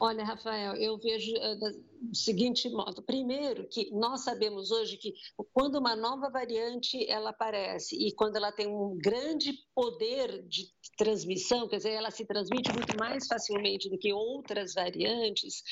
[0.00, 3.02] Olha, Rafael, eu vejo do seguinte modo.
[3.02, 5.14] Primeiro, que nós sabemos hoje que
[5.52, 11.68] quando uma nova variante ela aparece e quando ela tem um grande poder de transmissão,
[11.68, 15.62] quer dizer, ela se transmite muito mais facilmente do que outras variantes,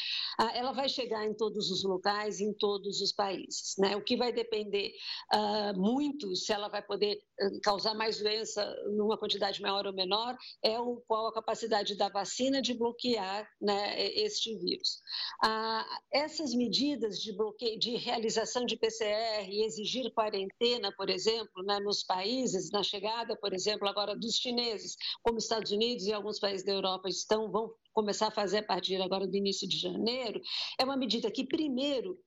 [0.41, 3.75] uh, ela vai chegar em todos os locais, em todos os países.
[3.79, 3.97] Né?
[3.97, 4.93] O que vai depender
[5.35, 7.19] uh, muito se ela vai poder
[7.63, 8.65] causar mais doença
[8.97, 14.01] numa quantidade maior ou menor é o, qual a capacidade da vacina de bloquear né,
[14.13, 15.01] este vírus.
[15.43, 15.87] Ah,
[16.17, 22.03] essas medidas de bloqueio, de realização de PCR e exigir quarentena, por exemplo, né, nos
[22.03, 26.73] países, na chegada, por exemplo, agora dos chineses, como Estados Unidos e alguns países da
[26.73, 30.41] Europa estão vão começar a fazer a partir agora do início de janeiro,
[30.79, 32.19] é uma medida que primeiro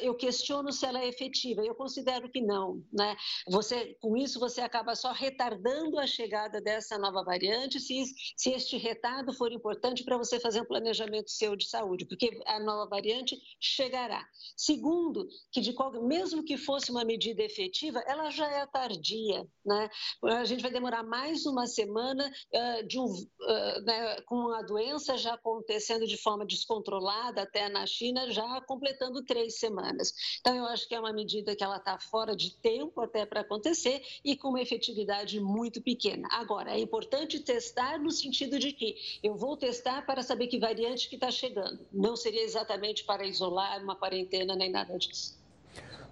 [0.00, 1.64] eu questiono se ela é efetiva.
[1.64, 2.82] Eu considero que não.
[2.92, 3.16] Né?
[3.48, 8.04] Você, com isso, você acaba só retardando a chegada dessa nova variante, se,
[8.36, 12.58] se este retardo for importante para você fazer um planejamento seu de saúde, porque a
[12.58, 14.24] nova variante chegará.
[14.56, 19.46] Segundo, que de qual, mesmo que fosse uma medida efetiva, ela já é tardia.
[19.64, 19.88] Né?
[20.24, 25.16] A gente vai demorar mais uma semana uh, de um, uh, né, com a doença
[25.18, 30.14] já acontecendo de forma descontrolada até na China, já completando três semanas semanas.
[30.40, 33.40] Então, eu acho que é uma medida que ela está fora de tempo até para
[33.40, 36.28] acontecer e com uma efetividade muito pequena.
[36.30, 41.08] Agora, é importante testar no sentido de que eu vou testar para saber que variante
[41.08, 41.80] que está chegando.
[41.92, 45.36] Não seria exatamente para isolar uma quarentena nem nada disso.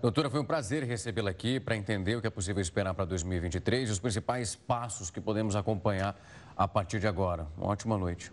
[0.02, 3.88] Doutora, foi um prazer recebê-la aqui para entender o que é possível esperar para 2023
[3.88, 6.14] e os principais passos que podemos acompanhar
[6.56, 7.46] a partir de agora.
[7.56, 8.30] Uma ótima noite.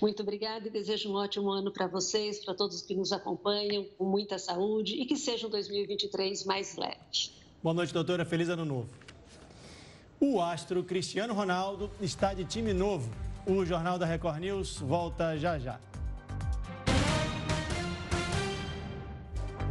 [0.00, 4.04] Muito obrigada e desejo um ótimo ano para vocês, para todos que nos acompanham, com
[4.04, 7.30] muita saúde e que seja um 2023 mais leve.
[7.62, 8.24] Boa noite, doutora.
[8.24, 8.88] Feliz ano novo.
[10.20, 13.10] O astro Cristiano Ronaldo está de time novo.
[13.46, 15.78] O Jornal da Record News volta já já.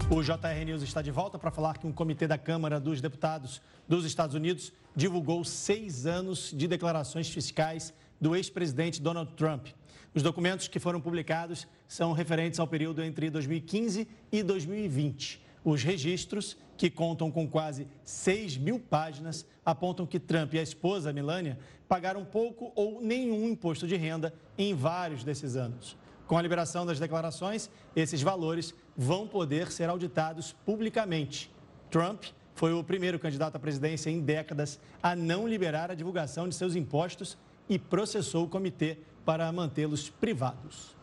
[0.07, 3.59] O JR News está de volta para falar que um comitê da Câmara dos Deputados
[3.87, 7.91] dos Estados Unidos divulgou seis anos de declarações fiscais
[8.21, 9.67] do ex-presidente Donald Trump.
[10.15, 15.43] Os documentos que foram publicados são referentes ao período entre 2015 e 2020.
[15.61, 21.11] Os registros, que contam com quase 6 mil páginas, apontam que Trump e a esposa
[21.11, 25.97] Melania pagaram pouco ou nenhum imposto de renda em vários desses anos.
[26.25, 31.51] Com a liberação das declarações, esses valores vão poder ser auditados publicamente.
[31.91, 36.55] Trump foi o primeiro candidato à presidência em décadas a não liberar a divulgação de
[36.55, 37.37] seus impostos
[37.67, 40.95] e processou o comitê para mantê-los privados.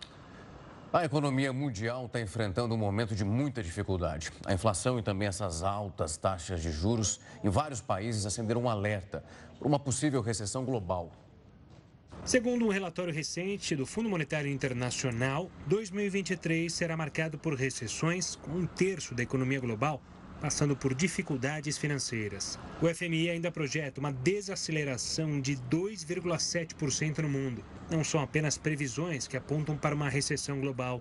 [0.92, 4.30] A economia mundial está enfrentando um momento de muita dificuldade.
[4.44, 9.24] A inflação e também essas altas taxas de juros em vários países acenderam um alerta
[9.58, 11.10] para uma possível recessão global.
[12.24, 18.66] Segundo um relatório recente do Fundo Monetário Internacional, 2023 será marcado por recessões, com um
[18.66, 20.00] terço da economia global
[20.42, 22.58] passando por dificuldades financeiras.
[22.82, 27.64] O FMI ainda projeta uma desaceleração de 2,7% no mundo.
[27.88, 31.00] Não são apenas previsões que apontam para uma recessão global.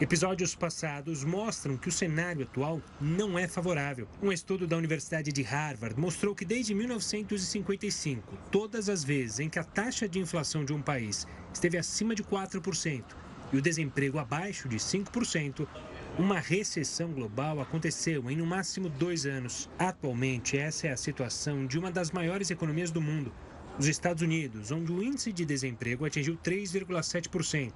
[0.00, 4.08] Episódios passados mostram que o cenário atual não é favorável.
[4.20, 9.60] Um estudo da Universidade de Harvard mostrou que desde 1955, todas as vezes em que
[9.60, 13.04] a taxa de inflação de um país esteve acima de 4%
[13.52, 15.64] e o desemprego abaixo de 5%,
[16.16, 19.68] uma recessão global aconteceu em no máximo dois anos.
[19.76, 23.32] Atualmente, essa é a situação de uma das maiores economias do mundo,
[23.78, 27.72] os Estados Unidos, onde o índice de desemprego atingiu 3,7%,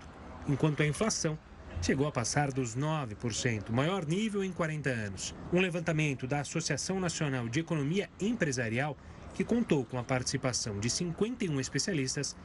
[0.48, 1.36] enquanto a inflação
[1.82, 5.34] chegou a passar dos 9%, maior nível em 40 anos.
[5.52, 8.96] Um levantamento da Associação Nacional de Economia Empresarial,
[9.34, 12.36] que contou com a participação de 51 especialistas,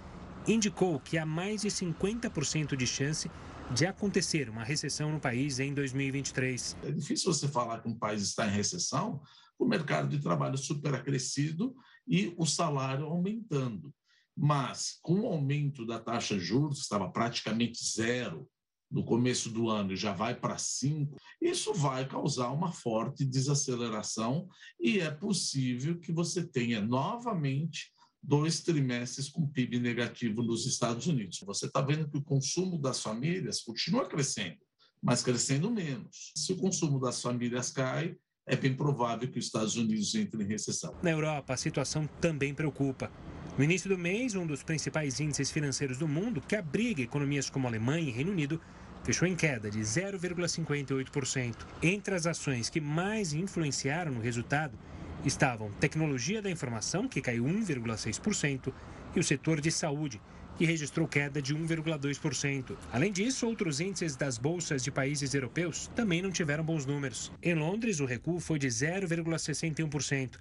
[0.47, 3.29] indicou que há mais de 50% de chance
[3.73, 6.77] de acontecer uma recessão no país em 2023.
[6.83, 9.21] É difícil você falar que um país está em recessão
[9.57, 11.75] o mercado de trabalho superacrescido
[12.07, 13.93] e o salário aumentando.
[14.35, 18.49] Mas com o aumento da taxa de juros, estava praticamente zero
[18.91, 24.47] no começo do ano e já vai para 5, isso vai causar uma forte desaceleração
[24.79, 27.91] e é possível que você tenha novamente
[28.23, 31.41] dois trimestres com PIB negativo nos Estados Unidos.
[31.45, 34.57] Você está vendo que o consumo das famílias continua crescendo,
[35.01, 36.31] mas crescendo menos.
[36.37, 38.15] Se o consumo das famílias cai,
[38.47, 40.95] é bem provável que os Estados Unidos entrem em recessão.
[41.03, 43.11] Na Europa, a situação também preocupa.
[43.57, 47.67] No início do mês, um dos principais índices financeiros do mundo, que abriga economias como
[47.67, 48.59] Alemanha e Reino Unido,
[49.03, 51.55] fechou em queda de 0,58%.
[51.81, 54.77] Entre as ações que mais influenciaram no resultado
[55.25, 58.73] estavam tecnologia da informação, que caiu 1,6%,
[59.15, 60.19] e o setor de saúde,
[60.57, 62.77] que registrou queda de 1,2%.
[62.91, 67.31] Além disso, outros índices das bolsas de países europeus também não tiveram bons números.
[67.41, 70.39] Em Londres, o recuo foi de 0,61%.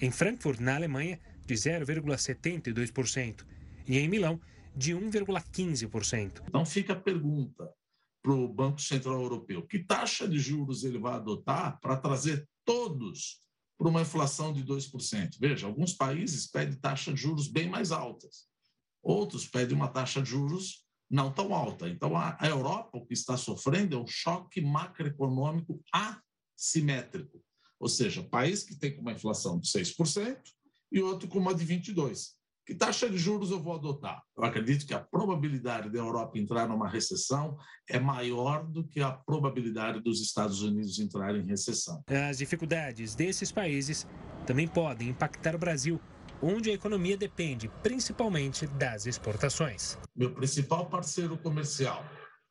[0.00, 3.44] Em Frankfurt, na Alemanha, de 0,72%.
[3.86, 4.40] E em Milão,
[4.74, 6.42] de 1,15%.
[6.48, 7.70] Então fica a pergunta
[8.22, 13.38] para o Banco Central Europeu: que taxa de juros ele vai adotar para trazer todos
[13.78, 15.36] para uma inflação de 2%.
[15.38, 18.46] Veja, alguns países pedem taxas de juros bem mais altas,
[19.02, 21.88] outros pedem uma taxa de juros não tão alta.
[21.88, 27.42] Então, a, Europa, o que está sofrendo é um choque macroeconômico assimétrico,
[27.78, 30.38] ou seja, país que tem uma inflação de 6%
[30.90, 32.30] e outro com uma de 22%.
[32.66, 34.22] Que taxa de juros eu vou adotar?
[34.36, 39.12] Eu acredito que a probabilidade da Europa entrar numa recessão é maior do que a
[39.12, 42.02] probabilidade dos Estados Unidos entrarem em recessão.
[42.06, 44.06] As dificuldades desses países
[44.46, 46.00] também podem impactar o Brasil,
[46.42, 49.98] onde a economia depende principalmente das exportações.
[50.16, 52.02] Meu principal parceiro comercial,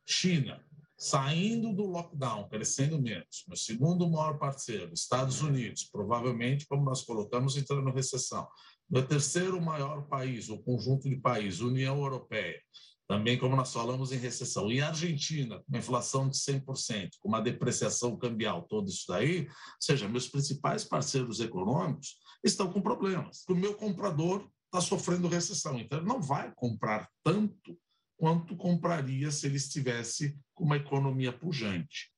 [0.05, 0.63] China,
[0.95, 3.43] saindo do lockdown, crescendo menos.
[3.47, 8.47] Meu segundo maior parceiro, Estados Unidos, provavelmente, como nós colocamos, entrando em recessão.
[8.93, 12.61] Meu terceiro maior país, o conjunto de países, União Europeia,
[13.07, 14.71] também como nós falamos em recessão.
[14.71, 19.53] E Argentina, com uma inflação de 100%, com uma depreciação cambial, todo isso daí, ou
[19.79, 23.43] seja, meus principais parceiros econômicos estão com problemas.
[23.49, 27.75] O meu comprador está sofrendo recessão, então ele não vai comprar tanto
[28.15, 32.12] quanto compraria se ele estivesse com uma economia pujante.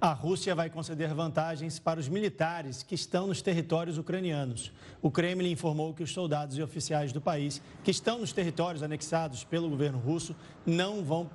[0.00, 4.72] A Rússia vai conceder vantagens para os militares que estão nos territórios ucranianos.
[5.02, 9.42] O Kremlin informou que os soldados e oficiais do país que estão nos territórios anexados
[9.42, 11.28] pelo governo russo não vão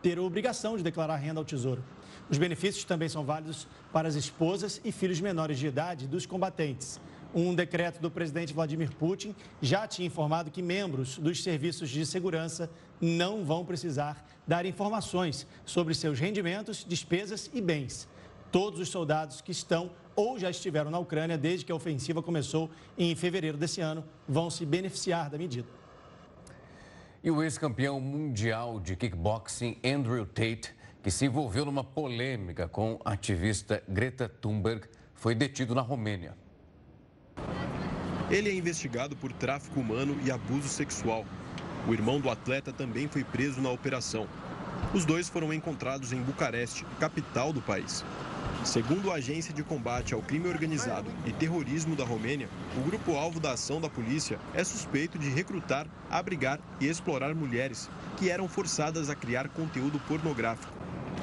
[0.00, 1.82] ter a obrigação de declarar renda ao Tesouro.
[2.30, 7.00] Os benefícios também são válidos para as esposas e filhos menores de idade dos combatentes.
[7.34, 12.70] Um decreto do presidente Vladimir Putin já tinha informado que membros dos serviços de segurança
[13.00, 18.08] não vão precisar dar informações sobre seus rendimentos, despesas e bens.
[18.50, 22.70] Todos os soldados que estão ou já estiveram na Ucrânia desde que a ofensiva começou
[22.96, 25.68] em fevereiro desse ano vão se beneficiar da medida.
[27.22, 33.12] E o ex-campeão mundial de kickboxing, Andrew Tate, que se envolveu numa polêmica com a
[33.12, 36.36] ativista Greta Thunberg, foi detido na Romênia.
[38.30, 41.24] Ele é investigado por tráfico humano e abuso sexual.
[41.86, 44.26] O irmão do atleta também foi preso na operação.
[44.94, 48.02] Os dois foram encontrados em Bucareste, capital do país.
[48.64, 53.52] Segundo a Agência de Combate ao Crime Organizado e Terrorismo da Romênia, o grupo-alvo da
[53.52, 59.14] ação da polícia é suspeito de recrutar, abrigar e explorar mulheres que eram forçadas a
[59.14, 60.72] criar conteúdo pornográfico.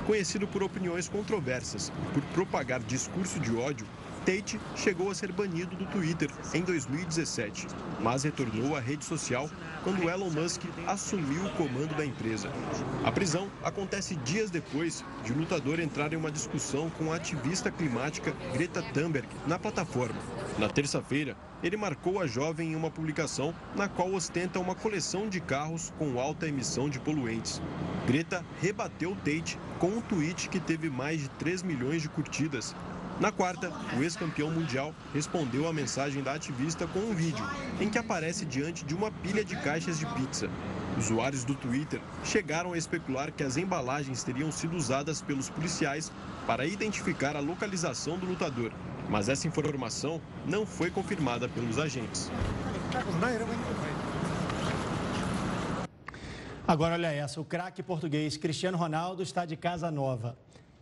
[0.06, 3.88] Conhecido por opiniões controversas por propagar discurso de ódio,
[4.26, 7.66] Tate chegou a ser banido do Twitter em 2017,
[8.00, 9.50] mas retornou à rede social
[9.84, 12.48] quando Elon Musk assumiu o comando da empresa.
[13.04, 17.72] A prisão acontece dias depois de o lutador entrar em uma discussão com a ativista
[17.72, 20.20] climática Greta Thunberg na plataforma.
[20.60, 25.40] Na terça-feira, ele marcou a jovem em uma publicação na qual ostenta uma coleção de
[25.40, 27.60] carros com alta emissão de poluentes.
[28.06, 32.76] Greta rebateu Tate com um tweet que teve mais de 3 milhões de curtidas
[33.22, 37.46] na quarta, o ex-campeão mundial respondeu à mensagem da ativista com um vídeo
[37.80, 40.50] em que aparece diante de uma pilha de caixas de pizza.
[40.98, 46.12] Usuários do Twitter chegaram a especular que as embalagens teriam sido usadas pelos policiais
[46.48, 48.72] para identificar a localização do lutador,
[49.08, 52.32] mas essa informação não foi confirmada pelos agentes.
[56.68, 60.36] Agora olha essa, o craque português Cristiano Ronaldo está de casa nova.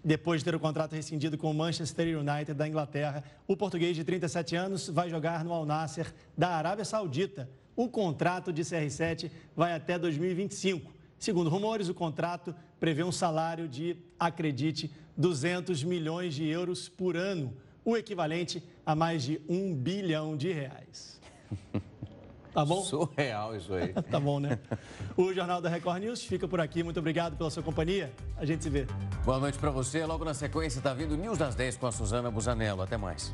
[0.03, 4.03] Depois de ter o contrato rescindido com o Manchester United da Inglaterra, o português de
[4.03, 7.49] 37 anos vai jogar no Al Nasser da Arábia Saudita.
[7.75, 10.93] O contrato de CR7 vai até 2025.
[11.17, 17.53] Segundo rumores, o contrato prevê um salário de, acredite, 200 milhões de euros por ano,
[17.83, 21.19] o equivalente a mais de um bilhão de reais.
[22.53, 22.83] Tá bom?
[22.83, 23.93] Surreal isso aí.
[24.09, 24.59] tá bom, né?
[25.15, 26.83] O Jornal da Record News fica por aqui.
[26.83, 28.11] Muito obrigado pela sua companhia.
[28.37, 28.87] A gente se vê.
[29.23, 30.05] Boa noite para você.
[30.05, 32.81] Logo na sequência está vindo News das 10 com a Suzana Busanello.
[32.81, 33.31] Até mais.